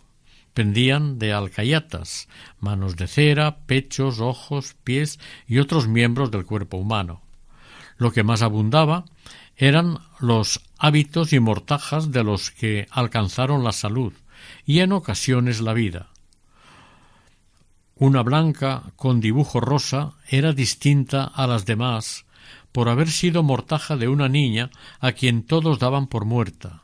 pendían 0.52 1.18
de 1.18 1.32
alcayatas, 1.32 2.28
manos 2.60 2.96
de 2.96 3.06
cera, 3.06 3.58
pechos, 3.66 4.20
ojos, 4.20 4.74
pies 4.84 5.20
y 5.46 5.58
otros 5.58 5.86
miembros 5.86 6.30
del 6.30 6.44
cuerpo 6.44 6.76
humano. 6.76 7.22
Lo 7.98 8.10
que 8.10 8.24
más 8.24 8.42
abundaba 8.42 9.04
eran 9.56 9.98
los 10.20 10.60
hábitos 10.78 11.32
y 11.32 11.40
mortajas 11.40 12.12
de 12.12 12.22
los 12.22 12.50
que 12.50 12.86
alcanzaron 12.90 13.64
la 13.64 13.72
salud 13.72 14.12
y 14.64 14.80
en 14.80 14.92
ocasiones 14.92 15.60
la 15.60 15.72
vida. 15.72 16.10
Una 17.94 18.22
blanca 18.22 18.82
con 18.96 19.20
dibujo 19.20 19.60
rosa 19.60 20.12
era 20.28 20.52
distinta 20.52 21.24
a 21.24 21.46
las 21.46 21.64
demás 21.64 22.26
por 22.70 22.90
haber 22.90 23.10
sido 23.10 23.42
mortaja 23.42 23.96
de 23.96 24.08
una 24.08 24.28
niña 24.28 24.70
a 25.00 25.12
quien 25.12 25.44
todos 25.44 25.78
daban 25.78 26.06
por 26.06 26.26
muerta. 26.26 26.82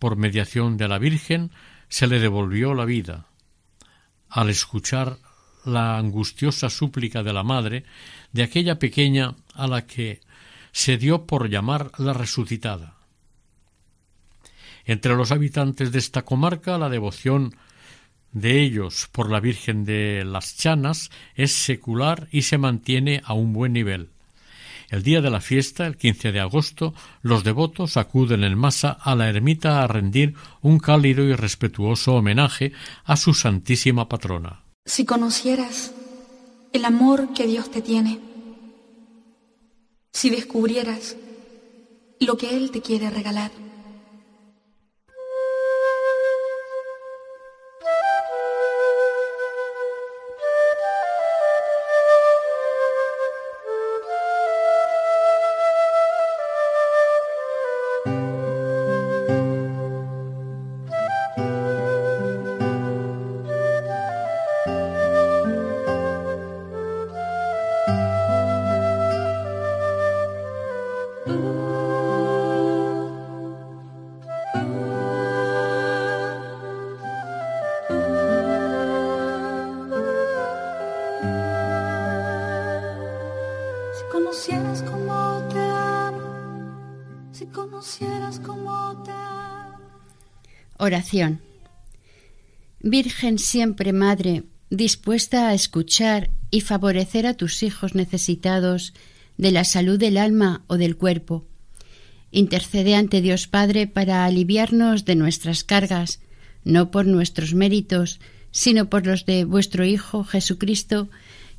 Por 0.00 0.16
mediación 0.16 0.76
de 0.76 0.88
la 0.88 0.98
Virgen 0.98 1.52
se 1.88 2.08
le 2.08 2.18
devolvió 2.18 2.74
la 2.74 2.84
vida. 2.84 3.26
Al 4.28 4.50
escuchar 4.50 5.18
la 5.64 5.98
angustiosa 5.98 6.68
súplica 6.68 7.22
de 7.22 7.32
la 7.32 7.44
madre 7.44 7.84
de 8.32 8.42
aquella 8.42 8.80
pequeña 8.80 9.36
a 9.54 9.68
la 9.68 9.86
que 9.86 10.20
se 10.76 10.98
dio 10.98 11.24
por 11.24 11.48
llamar 11.48 11.90
la 11.96 12.12
resucitada. 12.12 12.96
Entre 14.84 15.16
los 15.16 15.32
habitantes 15.32 15.90
de 15.90 15.98
esta 15.98 16.20
comarca 16.20 16.76
la 16.76 16.90
devoción 16.90 17.56
de 18.32 18.60
ellos 18.60 19.08
por 19.10 19.30
la 19.30 19.40
Virgen 19.40 19.86
de 19.86 20.22
las 20.26 20.58
Chanas 20.58 21.10
es 21.34 21.52
secular 21.52 22.28
y 22.30 22.42
se 22.42 22.58
mantiene 22.58 23.22
a 23.24 23.32
un 23.32 23.54
buen 23.54 23.72
nivel. 23.72 24.10
El 24.90 25.02
día 25.02 25.22
de 25.22 25.30
la 25.30 25.40
fiesta, 25.40 25.86
el 25.86 25.96
15 25.96 26.30
de 26.32 26.40
agosto, 26.40 26.92
los 27.22 27.42
devotos 27.42 27.96
acuden 27.96 28.44
en 28.44 28.58
masa 28.58 28.90
a 28.90 29.14
la 29.14 29.30
ermita 29.30 29.82
a 29.82 29.86
rendir 29.86 30.34
un 30.60 30.78
cálido 30.78 31.24
y 31.24 31.34
respetuoso 31.34 32.16
homenaje 32.16 32.72
a 33.06 33.16
su 33.16 33.32
santísima 33.32 34.10
patrona. 34.10 34.60
Si 34.84 35.06
conocieras 35.06 35.94
el 36.74 36.84
amor 36.84 37.32
que 37.32 37.46
Dios 37.46 37.70
te 37.70 37.80
tiene, 37.80 38.35
si 40.16 40.30
descubrieras 40.30 41.14
lo 42.20 42.38
que 42.38 42.56
Él 42.56 42.70
te 42.70 42.80
quiere 42.80 43.10
regalar, 43.10 43.50
Oración. 90.86 91.40
Virgen 92.80 93.38
siempre 93.38 93.92
Madre, 93.92 94.44
dispuesta 94.70 95.48
a 95.48 95.54
escuchar 95.54 96.30
y 96.50 96.60
favorecer 96.60 97.26
a 97.26 97.34
tus 97.34 97.62
hijos 97.62 97.94
necesitados 97.94 98.94
de 99.36 99.50
la 99.50 99.64
salud 99.64 99.98
del 99.98 100.16
alma 100.16 100.62
o 100.68 100.76
del 100.76 100.96
cuerpo. 100.96 101.44
Intercede 102.30 102.94
ante 102.94 103.20
Dios 103.20 103.48
Padre 103.48 103.86
para 103.86 104.24
aliviarnos 104.24 105.04
de 105.04 105.16
nuestras 105.16 105.64
cargas, 105.64 106.20
no 106.64 106.90
por 106.90 107.06
nuestros 107.06 107.54
méritos, 107.54 108.20
sino 108.50 108.88
por 108.88 109.06
los 109.06 109.26
de 109.26 109.44
vuestro 109.44 109.84
Hijo 109.84 110.24
Jesucristo, 110.24 111.08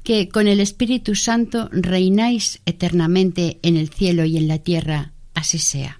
que 0.03 0.29
con 0.29 0.47
el 0.47 0.61
Espíritu 0.61 1.15
Santo 1.15 1.69
reináis 1.71 2.61
eternamente 2.65 3.59
en 3.61 3.75
el 3.75 3.89
cielo 3.89 4.23
y 4.23 4.37
en 4.37 4.47
la 4.47 4.59
tierra. 4.59 5.11
Así 5.33 5.59
sea. 5.59 5.99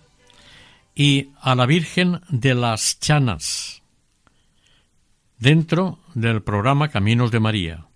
y 1.03 1.31
a 1.41 1.55
la 1.55 1.65
Virgen 1.65 2.21
de 2.29 2.53
las 2.53 2.99
Chanas, 2.99 3.81
dentro 5.39 5.97
del 6.13 6.43
programa 6.43 6.89
Caminos 6.89 7.31
de 7.31 7.39
María. 7.39 7.87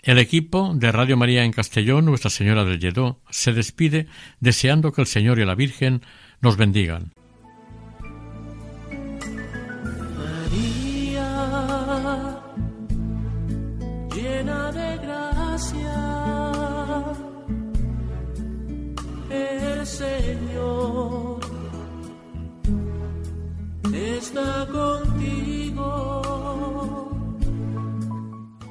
El 0.00 0.20
equipo 0.20 0.74
de 0.76 0.92
Radio 0.92 1.16
María 1.16 1.42
en 1.42 1.50
Castellón, 1.50 2.04
Nuestra 2.04 2.30
Señora 2.30 2.64
del 2.64 2.78
Lledó, 2.78 3.20
se 3.30 3.52
despide 3.52 4.06
deseando 4.38 4.92
que 4.92 5.00
el 5.00 5.08
Señor 5.08 5.40
y 5.40 5.44
la 5.44 5.56
Virgen 5.56 6.02
nos 6.40 6.56
bendigan. 6.56 7.14